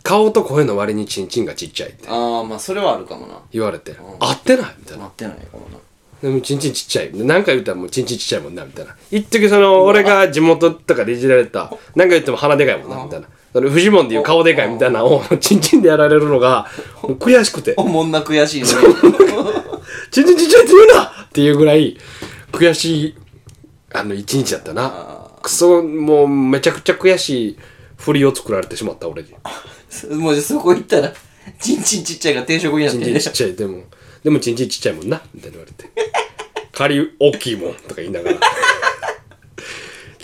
[0.02, 3.38] 顔と声の割にチンチンがちっちゃいってああまあそれはあるかもな。
[3.52, 3.96] 言われて。
[4.20, 5.04] 合ってないみたいな。
[5.04, 5.78] なってないかもな。
[6.22, 7.12] でもチンチンちっちゃい。
[7.12, 8.96] で何回言ったらもうチンチンちっちゃいもんなみたいな。
[9.10, 11.70] 一時その俺が地元とかでいじられた。
[11.94, 16.66] 何回言っても鼻でかいもんなみたいなそれフジモンでいう顔でかいみたいなのをチンチンでやられるのが
[17.02, 17.74] 悔しくて。
[17.76, 18.66] おもんな悔しいの
[20.10, 21.04] チンチンちっちゃいって言うな！
[21.04, 21.96] っていうぐらい
[22.50, 23.14] 悔しい
[23.92, 25.28] あの一日だったな。
[25.40, 27.58] クソもうめちゃくちゃ悔しい
[27.96, 29.28] 振りを作られてしまった俺に。
[29.28, 31.12] に もうそこ行ったら
[31.60, 33.54] チンチンちっちゃいが定食になってるチンチンちっちゃい。
[33.54, 33.84] でも
[34.24, 35.92] でもチンチンちっちゃいもんなみたいに言われて。
[36.74, 38.36] 仮大きいもんとか言いながら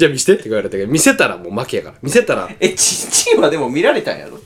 [0.01, 1.97] じゃあ見せてって言われたけど見せたらもう負けやから。
[2.01, 2.49] 見せたら。
[2.59, 4.39] えチンチンはでも見られたんやろ？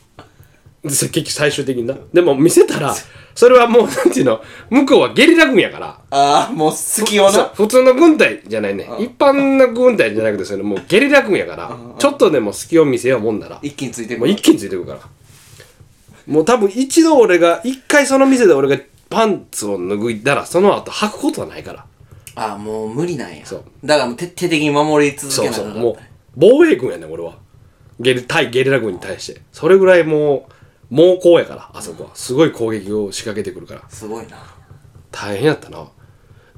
[0.83, 1.97] で結局最終的にな。
[2.13, 2.93] でも見せたら
[3.37, 4.43] それはもうなんていうの？
[4.69, 6.01] 向こうはゲリラ軍やから。
[6.11, 8.89] ああもう好きよそうな普通の軍隊じゃないね。
[8.99, 11.77] 一般の軍隊じゃなくてそれもうゲリラ軍やから。
[11.99, 13.61] ちょっとでも隙を見せようもんなら。
[13.63, 14.19] 一気についてくる。
[14.21, 15.01] もう一気についてくるから。
[16.27, 21.87] もう多分一度俺が一回その店で俺がパンツを脱いだらその後履くことはないから
[22.37, 23.45] ああもう無理なんや。
[23.47, 23.65] そう。
[23.85, 25.97] だからもう徹底的に守り続そうけながらそうもう
[26.37, 27.39] 防衛軍やねん俺は。
[28.01, 29.41] ゲリ対ゲリラ軍に対して。
[29.53, 30.49] それぐらいも
[30.91, 32.11] う猛攻やからあそこは。
[32.15, 33.83] すごい攻撃を仕掛けてくるから。
[33.89, 34.37] すごいな。
[35.11, 35.79] 大変やったな。
[35.79, 35.91] も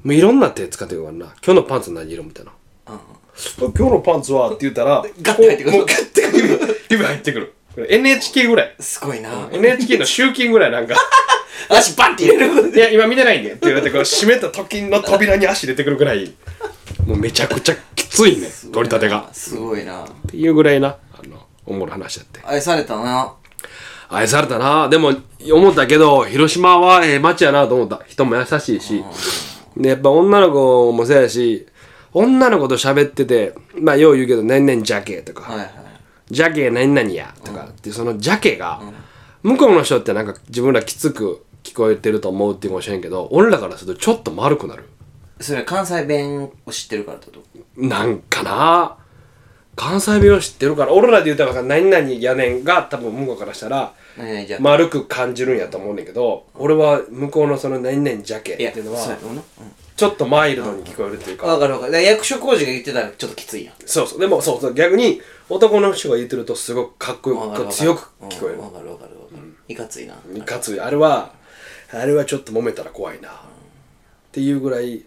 [0.05, 1.25] ういろんな手使ってくるからな。
[1.45, 2.51] 今日のパンツ何色みたいな。
[3.57, 5.77] 今日のパンツはって言ったらガッて入ってくる。
[5.77, 6.39] もうガッて指
[6.89, 7.53] 指入ってくる
[7.85, 8.75] NHK ぐらい。
[8.79, 9.49] すごいな。
[9.51, 10.95] NHK の集金ぐらいなんか。
[11.69, 12.75] 足バンって入れる。
[12.75, 13.51] いや今見てないんで。
[13.51, 16.33] って言われてこう閉めた時の扉に足入れてくるぐらい。
[17.05, 19.29] もうめちゃくちゃきついね取り立てが。
[19.33, 20.03] すごいな。
[20.03, 22.39] っていうぐらいなあのおもろい話やって。
[22.43, 23.33] 愛されたな。
[24.09, 24.87] 愛されたな。
[24.89, 25.13] でも
[25.51, 28.01] 思ったけど広島はええ街やなと思った。
[28.07, 29.03] 人も優しいし。
[29.75, 31.67] でやっぱ女の子もそうやし
[32.13, 35.51] 女の子と喋っててまあよう言うけど「何々ジャケ」とか。
[35.51, 35.69] はいはい
[36.29, 38.81] 「ジャケ何々や」とかってそのジャケが
[39.43, 44.85] 向こうの人ってなんか自分らきつく聞こえてると思うっていうかもしれんけど俺らからするとちょっと丸くなる。
[45.39, 47.81] それ関西弁を知ってるからってこと？
[47.81, 48.97] なんかな
[49.77, 53.93] 関西弁を知ってるから俺らで言うたら何々やねんが多分向こうからしたら
[54.59, 59.17] 丸く感じるんやと思うねんけど俺は向こうのその何々ジャケっていうのは
[59.95, 61.47] ちょっとマイルドに聞こえるっていうか。
[61.47, 62.03] わかるわかる。
[62.03, 63.75] 役所工事が言ってたらちょっときついやん。
[63.83, 64.19] そうそう。
[64.19, 64.73] でもそうそう。
[64.75, 65.19] 逆に
[65.49, 68.53] 男の人が言ってるとすごくかっこよく強く聞こえる。
[68.55, 69.55] うんわかるわかるわかる。
[69.67, 70.13] いかついな。
[70.35, 71.33] いかつあれは
[71.91, 73.29] あれはちょっと揉めたら怖いな。
[73.29, 73.31] っ
[74.31, 75.03] ていうぐらい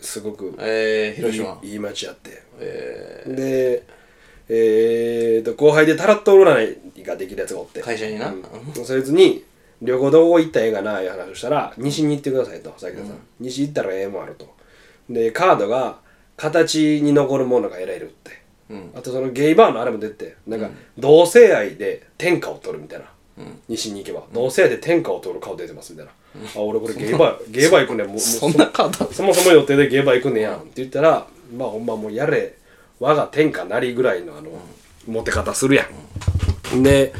[0.00, 1.60] すごくえー、広島。
[1.62, 2.42] いいいい街やって。
[2.58, 4.03] えで
[4.48, 7.80] えー、と後輩でタラット占いができるやつがおって。
[7.80, 8.28] 会社にな。
[8.28, 8.84] うん。
[8.84, 9.44] そいつに
[9.82, 14.54] 旅行どこ行ったらええかないう話をしたら西に行ってくださいと崎田さん、西行ったらええもんあると。
[15.10, 15.98] でカードが
[16.36, 18.40] 形に残るものが得られるって、
[18.70, 18.90] うん。
[18.94, 23.06] あとそのゲイバーのあれも出てなんか同性愛で天下を取るみたいな、
[23.68, 24.22] 西に行けば。
[24.32, 26.12] 同性愛で天下を取る顔出てますみたいな、
[26.56, 28.06] あ俺これゲイバーゲイバー行くねん。
[28.06, 29.12] もうもうそんなカード？
[29.12, 31.26] そもそも予定でゲーバー行くねやんって言ったら、
[31.56, 32.56] まあほんまもうやれ
[33.00, 34.50] 我が天下なりぐらいのあの、
[35.06, 35.86] モテ方するや
[36.74, 37.12] ん、で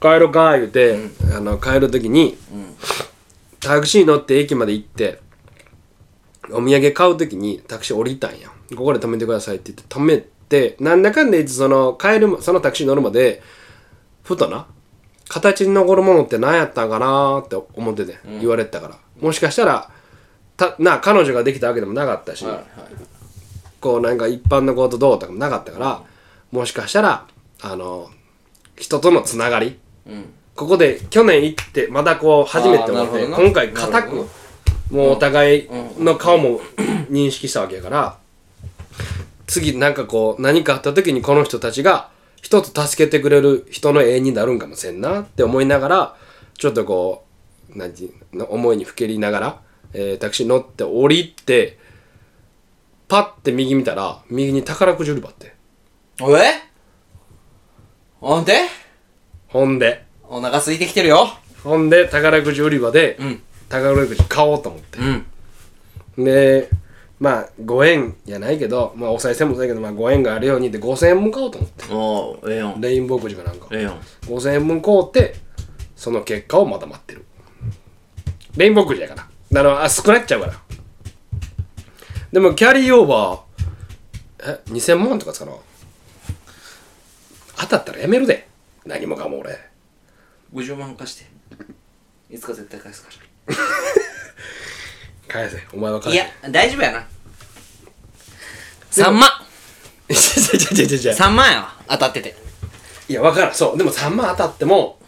[0.00, 0.96] 帰ろか言うて、
[1.34, 2.36] あの帰る時に、
[3.60, 5.20] タクシー乗って駅まで行って
[6.50, 8.50] お土産買う時にタクシー降りたんや。
[8.76, 13.42] ここで止めてくださいって言って止めてなんだかんだいつその帰るそのタクシー乗るまで
[14.24, 14.66] ふとな
[15.28, 18.96] 形に残るものって何やったんかなって思ってて、言われてたから。
[19.20, 19.90] もしかしたら
[20.56, 22.64] たな彼女ができたわけでもなかったし、はいはい。
[23.80, 26.02] こうなんか一般のことどうとかもなかったから、
[26.52, 27.26] もしかしたら
[27.62, 28.10] あの
[28.76, 29.78] 人とのつながり、
[30.54, 34.26] ここで去年行ってまだこう初めて思って今回固く
[34.90, 35.68] もうお互い
[35.98, 36.60] の顔も
[37.10, 38.16] 認識したわけやから
[39.46, 42.08] 次なんかこう何かあった時にこの人たちが
[42.40, 46.16] 一つ助けてくれる人の縁になるんかもしれんなって思いながら
[46.56, 47.24] ちょっとこ
[47.74, 47.92] う何
[48.48, 49.60] 思いにふけりながら、
[49.92, 51.78] えータクシー乗って降りて
[53.08, 55.54] パッて右見たら右に宝くじ売り場って。
[56.20, 56.62] おえ？
[58.20, 58.54] ほんで？
[59.48, 60.04] ほんで。
[60.24, 61.28] お腹空いてきてるよ。
[61.62, 63.40] ほんで宝くじ売り場で、ん。
[63.68, 64.98] 宝くじ買おうと思って。
[64.98, 66.24] うん。
[66.24, 66.68] で
[67.20, 71.84] まあ5円やないけどまあお賽銭もそうやけど、まあ、5円があるようにで5000円分買おうと思って。
[71.90, 72.80] おーええやん。
[72.80, 73.68] レインボーくじかなんか。
[73.70, 74.00] ええやん。
[74.22, 75.36] 5000円分買うて
[75.94, 77.24] その結果をまだ待ってる。
[78.56, 79.28] レインボーくじやから。
[79.52, 80.54] だからあ少なっちゃうから
[82.32, 85.52] でもキャリーオーバーえ2000万とかつかな？
[87.58, 88.48] 当たったらやめるで。
[88.84, 89.58] 何もかも俺。
[90.52, 91.26] 50万貸して。
[92.34, 93.08] いつか絶対返すか
[95.28, 95.62] 返せ。
[95.72, 96.18] お前は返せ。
[96.18, 97.06] らいや大丈夫やな。
[98.90, 99.30] 3万。
[100.08, 101.14] いやいやいやいやいや。
[101.14, 101.76] 3万やわ。
[101.88, 102.36] 当たってて。
[103.08, 103.54] いや、わからん。
[103.54, 103.78] そう。
[103.78, 104.98] でも3万当たっても、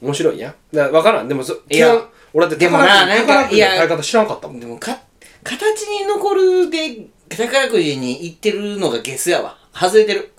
[0.00, 0.54] 面白いんや。
[0.72, 1.28] だからわからん。
[1.28, 1.94] でもそ、いや。
[2.32, 4.60] 俺だってでもな宝くじのいや買い方知らんかったもん。
[4.60, 4.98] でもか
[5.44, 10.32] 形に残るで宝くじに行ってるのがゲスやわ外れてる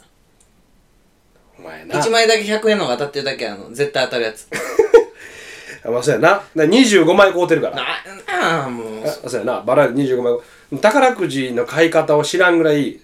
[1.59, 1.99] お前な。
[2.01, 4.47] 1枚だけ100円のが当たってるだけあの絶対当たるやつ
[5.85, 6.29] あ、まあ、そうやな。
[6.29, 7.75] だから25枚買うてるから。
[7.75, 9.61] なあもうあそうやな。
[9.61, 10.79] バラで25枚。
[10.79, 12.99] 宝くじの買い方を知らんぐらい、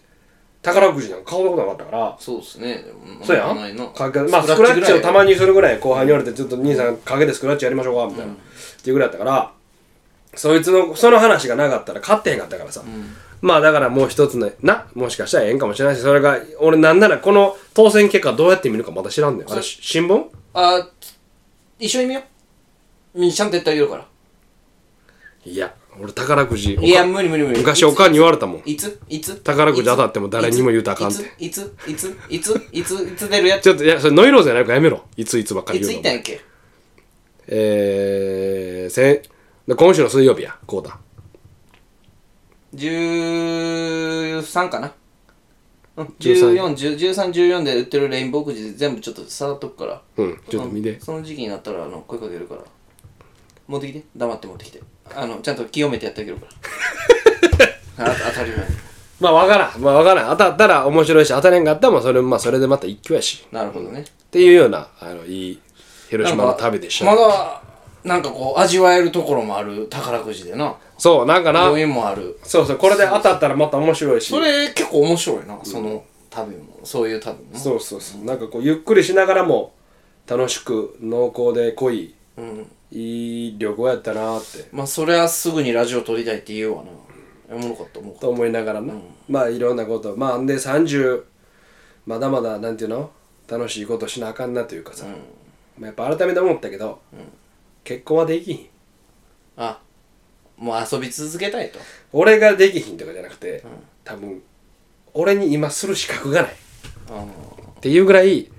[0.62, 2.18] 宝くじなんか買うことなかったから。
[2.20, 2.84] そうっすね
[3.24, 8.34] そうやんないなかけまあ、スクラッチをたまにするぐらい後輩に言われて、ちょっと兄さん、陰でスクラッチやりましょうか、みたいな。
[8.34, 8.36] っ
[8.82, 9.52] ていうぐらいだったから、
[10.36, 12.84] そいつの、その話がなかったら勝ってへんかったからさ。
[13.42, 15.96] まあだからもう一つね、な、もしかしたらええんかもしれない。
[15.96, 19.52] し、それが、俺なんならこの当選結果どうやって見るかまだ知らんねん。
[19.52, 20.26] あれ、し新聞？
[20.54, 20.90] あ
[21.80, 22.22] 一緒に見よ
[23.16, 23.20] う。
[23.20, 24.06] みちゃんと言ってあげるから。
[25.46, 27.60] いや、俺宝くじ、いや無理無理無理。
[27.60, 28.62] 昔おかんに言われたもん。
[28.66, 29.00] いつ？
[29.08, 29.38] いつ？
[29.38, 31.24] 宝くじ当たっても誰にも言うたらあかんって。
[31.40, 31.76] いつ？
[31.88, 32.16] いつ？
[32.30, 32.40] いつ？
[32.40, 32.68] いつ？
[32.74, 32.94] いつ？
[32.94, 33.30] いつ？
[33.30, 33.64] 出るやつ？
[33.64, 35.06] ちょっと、いや、それノイローじゃないからやめろ。
[35.16, 36.10] いついつばっかりいつ言うの。
[36.10, 36.42] 行ったんやっけ？
[37.48, 39.30] えー、せん、で
[39.76, 40.98] 今週の水曜日や、こうだ。
[42.76, 44.94] 13かな
[45.98, 51.00] うん13 141314で売ってるレインボーくじ全部ちょっと触っとくからうん、ちょっと見て。
[51.00, 52.62] その時期になったらあの声かけるから
[53.68, 54.82] 持ってきて黙って持ってきて
[55.16, 56.46] あのちゃんと清めてやってあげるか
[57.98, 58.90] ら あ当たり前
[59.20, 59.82] まあわからん。
[59.82, 60.30] まあわからん。
[60.30, 63.46] 当たったら面白いし、当たれんかったらまあそれ、まあそれでまた一挙やし。
[63.52, 65.60] なるほどねっていうような、あの、いい
[66.10, 67.06] 広島の旅でした。
[67.06, 67.62] まだ
[68.10, 70.76] なんかこう味わえるところもある宝くじでな。
[70.98, 72.38] そう、なんかな、余韻もある。
[72.44, 74.28] そうそう、これで当たったらまた面白いし。
[74.28, 78.26] それ結構面白いなその旅もそういう旅もなそうそうそう。
[78.26, 79.74] なんかこう、ゆっくりしながらも、
[80.28, 82.68] 楽しく、濃厚で濃い、うん。
[82.92, 84.68] いい旅行やったなーって。
[84.72, 86.90] まあそれはすぐにラジオ撮りたいって言うわな。
[87.52, 88.94] おもろかった思うかと思いながらな、
[89.28, 90.16] まあいろんなこと。
[90.16, 91.24] まあで30
[92.06, 93.10] まだまだなんていうの？
[93.48, 95.06] 楽しいことしなあかんなというかさ、
[95.78, 97.00] まあ、やっぱ改めて思ったけど、
[97.84, 98.70] 結婚はできひん。
[99.58, 99.80] あ
[100.58, 101.80] もう遊び続けたいと。
[102.12, 103.64] 俺ができひんとかじゃなくて、
[104.04, 104.42] 多分
[105.14, 106.56] 俺に今する資格がない。
[107.10, 107.26] あ
[107.78, 108.52] っていうぐらい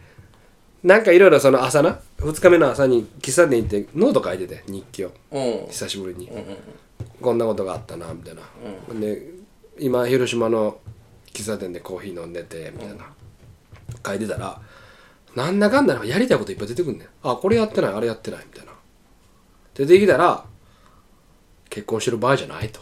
[0.82, 5.12] なんかいろいろその朝な2日目の朝に喫茶店行ってノート書いてて日記を。
[5.70, 6.30] 久しぶりに、
[7.20, 8.42] こんなことがあったなみたいな、
[8.98, 9.26] で
[9.78, 10.78] 今広島の
[11.32, 13.12] 喫茶店でコーヒー飲んでてみたいな、
[14.04, 14.60] 書いてたら
[15.34, 17.08] なんだかんだやりたいこといっぱい出てくんねん。
[17.22, 18.69] あこれやってないあれやってないみたいな
[19.74, 20.44] 出てきたら
[21.68, 22.80] 結婚してる場合じゃないと。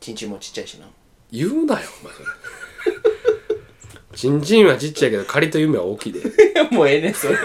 [0.00, 0.86] ちんちんもちっちゃいしな。
[1.30, 2.14] 言うなよお前。
[2.14, 2.26] そ れ
[4.16, 6.20] ちんちんはちっちゃいけど仮と夢は大きいで。
[6.70, 7.36] もうええねんそれ。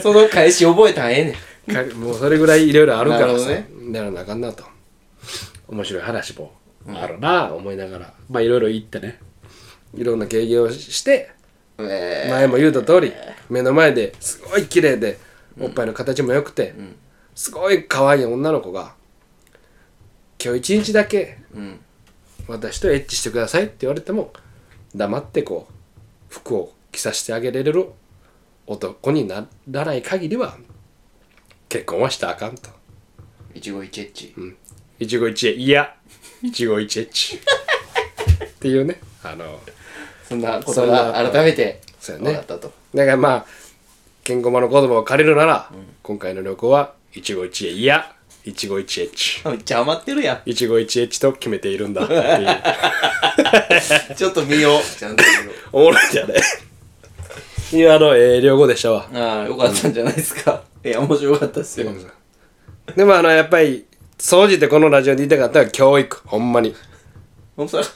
[0.00, 1.34] その返し覚えたんえ
[1.66, 1.88] えねん。
[1.88, 3.46] かもうそれぐらいいろいろあるからさ。
[3.46, 3.68] なね。
[3.92, 4.64] やらなあかんなと。
[5.68, 6.52] 面白い話も
[6.88, 9.18] あるな思いながら、まあいろいろ言ってね。
[9.94, 11.30] いろんな経験をして
[11.78, 13.12] え前も言うた通り
[13.50, 15.18] 目の前ですごい綺麗で
[15.60, 16.74] おっぱいの形も良くて、
[17.34, 18.94] すごい可愛い女の子が
[20.42, 21.80] 今日一日だけん。
[22.48, 24.32] 私とエッチしてくださいって言われても
[24.94, 25.72] 黙ってこう
[26.28, 27.88] 服を着させてあげれる
[28.66, 30.56] 男にならない限りは
[31.68, 32.68] 結婚はしたらあかんと。
[33.54, 34.06] 一期一会。
[34.08, 34.34] っち
[34.98, 35.54] 一期一会。
[35.54, 35.94] いや。
[36.42, 37.38] 一期一会。
[38.44, 39.00] っていうね。
[39.22, 39.60] あの
[40.28, 42.40] そんなことが改めてそうやね。
[42.40, 42.72] ったと。
[42.94, 43.46] だからまあ
[44.24, 45.70] ケンコマの言葉を借りるなら、
[46.02, 47.72] 今回の旅行は一期一会。
[47.72, 48.12] いや
[48.44, 49.52] 一期一会。
[49.52, 50.40] めっちゃ余ってるやん。
[50.46, 52.04] 一期一会と決めているんだ。
[52.04, 52.18] ってい。
[54.12, 54.98] うちょっと見よう。
[54.98, 56.34] ちゃんと見よおもろいじゃね。
[57.72, 59.06] いやあのええ旅行でしたわ。
[59.12, 60.62] うああよかったんじゃないですか。
[60.84, 61.90] いや面白かったっすよ。
[62.96, 63.86] でもあのやっぱり
[64.18, 66.20] 総じてこのラジオで言いたかったのは教育。
[66.26, 66.74] ほんまに。
[67.56, 67.90] 大阪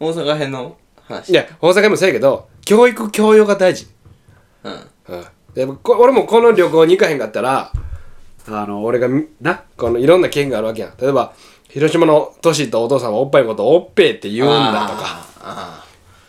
[0.00, 1.30] 大阪編の話。
[1.30, 3.86] いや大阪もそうやけど教育教養が大事。
[4.64, 4.72] うん。
[5.08, 5.26] うん。
[5.54, 7.70] でこ俺もこの旅行に行かへんかったら
[8.48, 10.92] あの俺がみなこのいろんな県があるわけやん。
[11.00, 11.34] 例えば
[11.68, 15.26] 広島のトシとお父さんはおっぱいのことをおっぺーって言うんだとか。
[15.40, 15.84] あ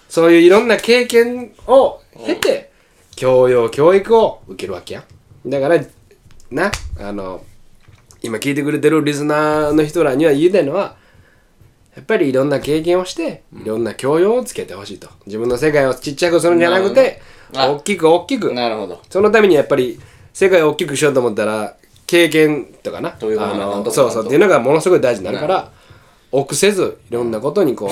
[0.10, 2.72] そういういろんな経験を経て
[3.16, 5.04] 教養教育を受けるわけや
[5.46, 5.50] ん。
[5.50, 5.80] だから
[6.52, 7.44] なあの
[8.22, 10.96] 今聞いてくれてるリスナーの人らには言いたいのは
[11.96, 15.10] やっぱりいろんな経験をしていろんな教養をつけてほしいと。
[15.26, 18.52] 自分の世界をちっちゃくするんじゃなくて大きく大きく。
[18.52, 19.02] あなるほど。
[19.10, 20.00] そのためにやっぱり
[20.32, 21.76] 世界を大きくしようと思ったら
[22.14, 23.18] 経験とかな。
[23.20, 25.72] そうそうっていうのがものすごい大事になるから
[26.32, 27.90] 臆せずいろんなことにこ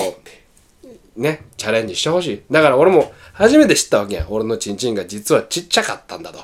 [1.16, 2.42] うねチャレンジしてほしい。
[2.48, 6.38] だから俺も初めて知ったわけや俺のチンチンが実はちっちゃかったんだと、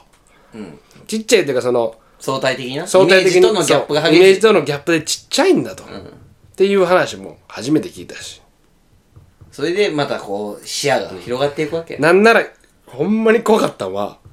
[1.06, 2.84] ちっちゃいっていうかその相対的な？
[2.84, 5.86] 相対的にイメージとのギャップがそうイメー激しいジとのギャップでちっちゃいんだと、っ
[6.56, 8.42] ていう話も初めて聞いたし。
[9.52, 11.96] それでまたこう視野が広がっていくわけ。
[11.98, 12.42] なんなら
[12.86, 14.27] ほんまに怖かったのは去年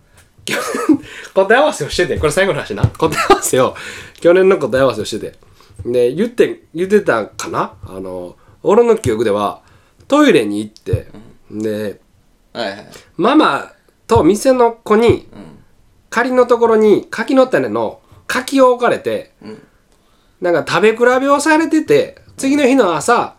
[1.33, 2.87] 答え合わせをしててこれ最後の話な。
[2.87, 3.75] 答え合わせを
[4.19, 5.37] 去年の答え合わせをしてて。
[5.85, 7.73] で言って言ってたかな？
[7.85, 9.61] あの俺の記憶では
[10.07, 11.07] トイレに行って、
[11.51, 11.99] で
[12.53, 12.87] はいはい
[13.17, 13.73] ママ
[14.07, 15.27] と店の子に、
[16.09, 19.33] 仮のところに柿の種の柿を置かれて、
[20.41, 23.35] なんか食べ比べをされてて次の日の朝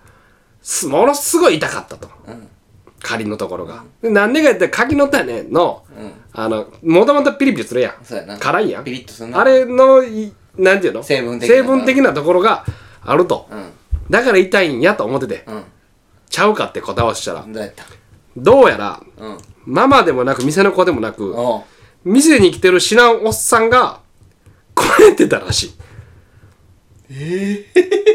[0.61, 2.11] すものすごい痛かったと、
[3.07, 5.85] 仮のところが、でなんでかって柿の種の、
[6.33, 8.05] あのもともとピリピリするやん。
[8.05, 8.37] そうやな。
[8.37, 8.85] 辛いやん。
[8.85, 9.41] ピリッとするな。
[9.41, 11.05] あれのいなんていうの？
[11.05, 12.65] 成分的な成分的なところが
[13.03, 13.71] あると、うん。
[14.11, 15.65] だから痛いんやと思ってて、うん。
[16.29, 17.43] ちゃうかって答え合わせしたら。
[17.47, 17.85] どうやった？
[18.37, 19.39] どうやらうん。
[19.67, 21.33] ママでもなく店の子でもなく
[22.05, 24.01] 店に来てる知らんおっさんが
[24.75, 25.75] これてたらし
[27.09, 27.15] い。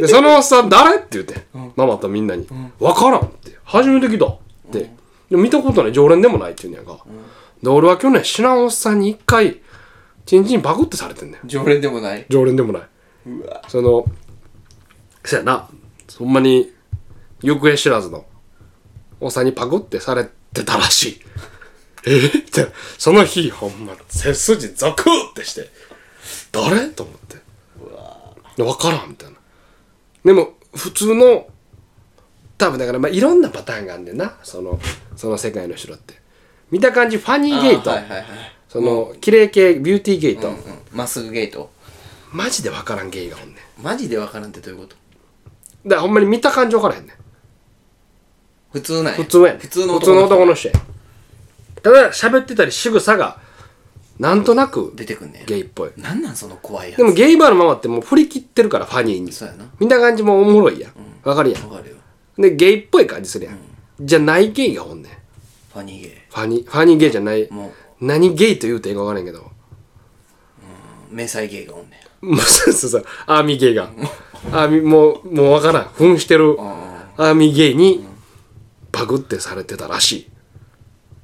[0.01, 0.97] でそのおっさん誰？
[0.97, 1.45] って言って、
[1.77, 2.45] ママとみんなに
[2.77, 4.25] 「分からん」って「初めて来た」
[4.71, 4.91] で
[5.29, 7.05] 見たことない常連でもないって言うんやんか、
[7.61, 9.61] で俺は去年知らんおっさんに一回
[10.25, 12.25] チンチンパクってされてんねん常連でもない。
[12.29, 12.81] 常連でもない。
[13.27, 13.61] うわ。
[13.67, 14.05] その
[15.23, 15.69] そやな。
[16.17, 16.71] ほんまに
[17.41, 18.25] 行方知らずの
[19.19, 21.21] おっさんにパクってされてたらしい。
[22.05, 22.27] え？
[22.27, 22.67] って。
[22.97, 25.69] その日ほんま背筋ゾクってして
[26.51, 26.89] 誰？
[26.89, 27.37] と思って。
[28.57, 29.37] で分からんみたいな。
[30.25, 31.47] でも普通の
[32.61, 34.37] 多分だからまあいろんなパターンがあんねんな。
[34.43, 34.79] その
[35.15, 36.13] その世界の人って。
[36.69, 38.25] 見た感じファニーゲート、あはいはいはい。
[38.69, 40.61] その綺麗系ビューティーゲート、うんうん。
[40.93, 41.71] まっすぐゲート。
[42.31, 43.83] マジで分からんゲイがおんねん。
[43.83, 44.95] マジでわからんってどういうこと？
[45.89, 47.15] らほんまに見た感じ分からへんねん。
[48.71, 49.13] 普通なんや。
[49.13, 49.59] 普通やねん。
[49.59, 50.75] 普通の普通の男のの人や。
[51.81, 53.39] ただ喋ってたり仕草が
[54.19, 55.91] なんとなく出てくんねんゲイっぽい。
[55.97, 56.97] なんなんその怖いやつ。
[56.99, 59.31] でもゲイバーのママってもう振り切ってるからファニーに。
[59.31, 59.65] そうやな。
[59.79, 60.91] 見た感じもおもろいやん。
[61.27, 61.69] わかるやん。
[61.69, 61.95] わかるよ
[62.37, 63.57] でゲイっぽい感じするやん。
[63.99, 65.11] じゃないゲイがおんねん。
[65.73, 67.47] ファニーゲファニーファニーゲイじゃない。
[67.47, 69.39] ーも何ゲイと言うていいか分からんけど。
[69.39, 72.25] う迷彩ゲーがおんねん。
[72.25, 73.05] もうそうそうそう。
[73.25, 73.91] アーミーゲイが。
[74.51, 75.83] アーミーもうもう分からん。
[75.93, 78.05] 扮してるあアーミーゲイに
[78.91, 80.27] パクってされてたらしい。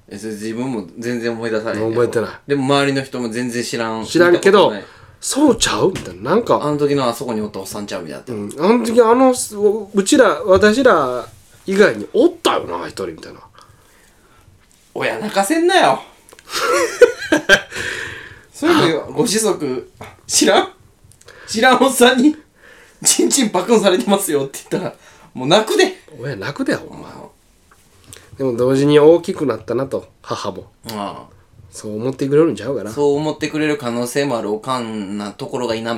[0.10, 2.30] えそれ自分も全然思い出されへんねん覚えてない。
[2.47, 4.05] でも周りの人も全然知らん。
[4.05, 5.89] 知らんけど見たことないそうちゃう？
[5.89, 6.32] みたいな。
[6.32, 8.49] なんかあの時のあそこにおったおっさんちゃうみたいなって、うん。
[8.59, 9.34] あの時あの
[9.93, 11.28] うちら私ら
[11.65, 13.41] 以外におったよな一人みたいな。
[14.93, 16.01] 親泣かせんなよ。
[18.53, 19.91] そういうのご子息
[20.26, 20.70] 知らん？
[21.47, 22.36] 知らんおっさんに？
[23.03, 24.95] チンチンパクンされてますよって言ったら
[25.34, 25.97] もう泣くで。
[26.20, 27.30] 親泣くでほんま。
[28.38, 30.72] でも同時に大きくなったなと母も。
[30.91, 31.28] あ
[31.70, 32.89] そう思ってくれるんちゃうかな。
[32.89, 35.97] あそう思ってくれる可能性もあるおかんなところが否めへん。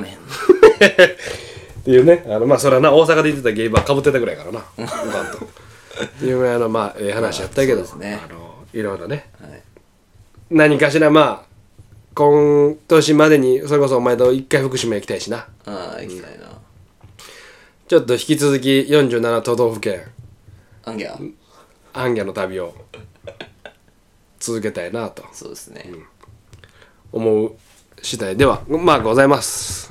[1.84, 2.24] ていうね。
[2.26, 4.64] あのまあそれはな大阪で言ってたゲイバーかぶってたぐらいからな。
[4.76, 5.26] おかん
[6.18, 6.24] と。
[6.24, 7.84] いうあのまあええ話やったけど。
[7.84, 8.20] そうですね。
[8.22, 9.30] あのいろいろね。
[9.40, 9.62] はい。
[10.50, 11.50] 何かしらまあ
[12.14, 15.46] 今年までにそれこそお前と一回福島行きたいしな。
[15.64, 16.46] ああ行きたいな、
[17.88, 20.02] ちょっと引き続き47都道府県。
[20.84, 21.32] アンギャ。
[21.92, 22.74] アンギャの旅を
[24.40, 25.24] 続けたいなと。
[25.32, 25.92] そうですね、
[27.12, 27.52] 思う
[28.02, 29.90] 次第ではまあございます。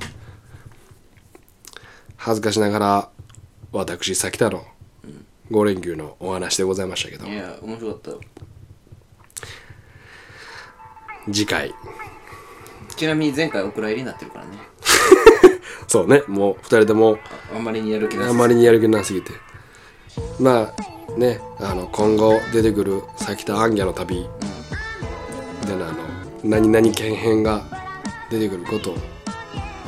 [2.18, 3.10] 恥ずかしながら
[3.72, 4.66] 私さきたの
[5.52, 7.28] 5連休のお話でございましたけど。
[7.28, 8.20] いや面白かったよ。
[11.32, 11.74] 次回。
[12.96, 14.58] ちなみに前回お蔵入りになってるからね。
[15.88, 16.24] そうね。
[16.28, 17.20] もう2人とも
[17.56, 19.32] あまりにやる気なさあまりにやる気なすぎて。
[20.40, 24.28] まあねあの今後出てくるさきたアンギャの旅
[25.68, 25.96] でのあの
[26.44, 27.64] 何々県編が
[28.30, 28.96] 出てくることを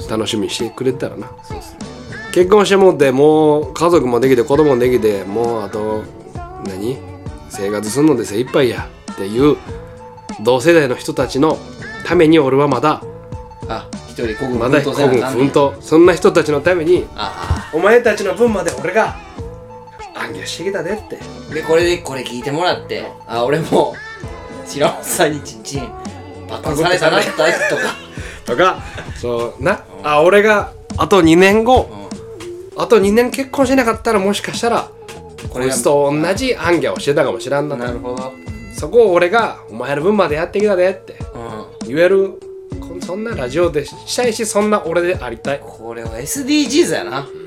[0.09, 1.31] 楽しみにしてくれたらな。
[1.43, 1.79] そうっすね。
[2.33, 6.03] 結婚してもってもう家族もできて子供もできてもうあと
[6.65, 6.97] 何？
[7.49, 8.89] 生活するので精一杯や。
[9.13, 9.57] っていう
[10.41, 11.57] 同世代の人たちの
[12.05, 13.03] ために俺はまだ
[13.67, 15.45] あ一人孤軍まだ孤軍奮闘せなあかんね。
[15.45, 15.81] 奮闘。
[15.81, 17.69] そんな人たちのためにあ。
[17.73, 19.15] お前たちの分まで俺が
[20.33, 21.17] 暗記してきたでって。
[21.49, 23.95] あでこれでこれ聞いてもらってあ俺も
[24.65, 25.89] 白本さんにちんちん
[26.49, 27.81] バカされたなったとか。
[28.45, 28.81] とか
[29.15, 29.83] そうな。
[30.03, 31.89] あ俺があと2年後
[32.75, 34.89] あと2年結婚しなかったらもしかしたら
[35.49, 37.83] こいつと同じ暗記をしてたかもしらんなと。
[37.83, 38.33] なるほど。
[38.73, 41.15] そこを俺がお前の分までやってきたでって
[41.83, 41.95] うん。
[41.95, 42.39] 言える
[43.01, 45.59] そんなラジオでしたいしそんな俺でありたい。
[45.59, 47.40] これは SDGs やな、うん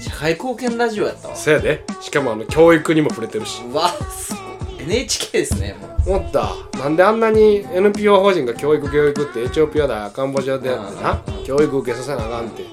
[0.00, 1.36] 社会貢献ラジオやったわ。
[1.36, 1.84] せやで。
[2.00, 3.62] しかもあの教育にも触れてるし。
[3.62, 4.40] うわすご
[4.80, 4.82] い。
[4.84, 6.16] NHK ですねもう。
[6.18, 6.54] 思った。
[6.78, 12.64] なんであんなに NPO 法人が教育教育ってエチオピアだカンボジアでやってな教育受けさせなあかんって。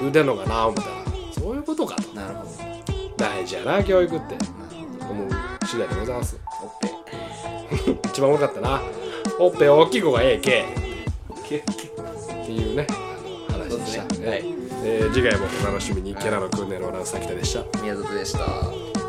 [0.00, 0.88] 言うてんのかな思ったら。
[1.32, 2.02] そういうことかと。
[2.14, 2.50] なるほど。
[3.16, 4.36] 大事やな教育って。
[5.08, 5.28] 思う
[5.64, 6.38] 次第でございます。
[6.62, 6.88] おっぺ
[8.10, 8.82] 一番多かったな。
[9.38, 10.66] ほっぺ大きい子がええけ
[11.58, 12.86] っていうね
[13.48, 14.28] 話でした、ね。
[14.28, 16.14] はいえー次回もお楽しみに。
[16.14, 17.80] ケラの訓練のランサキタでした。
[17.80, 19.05] 宮里でした。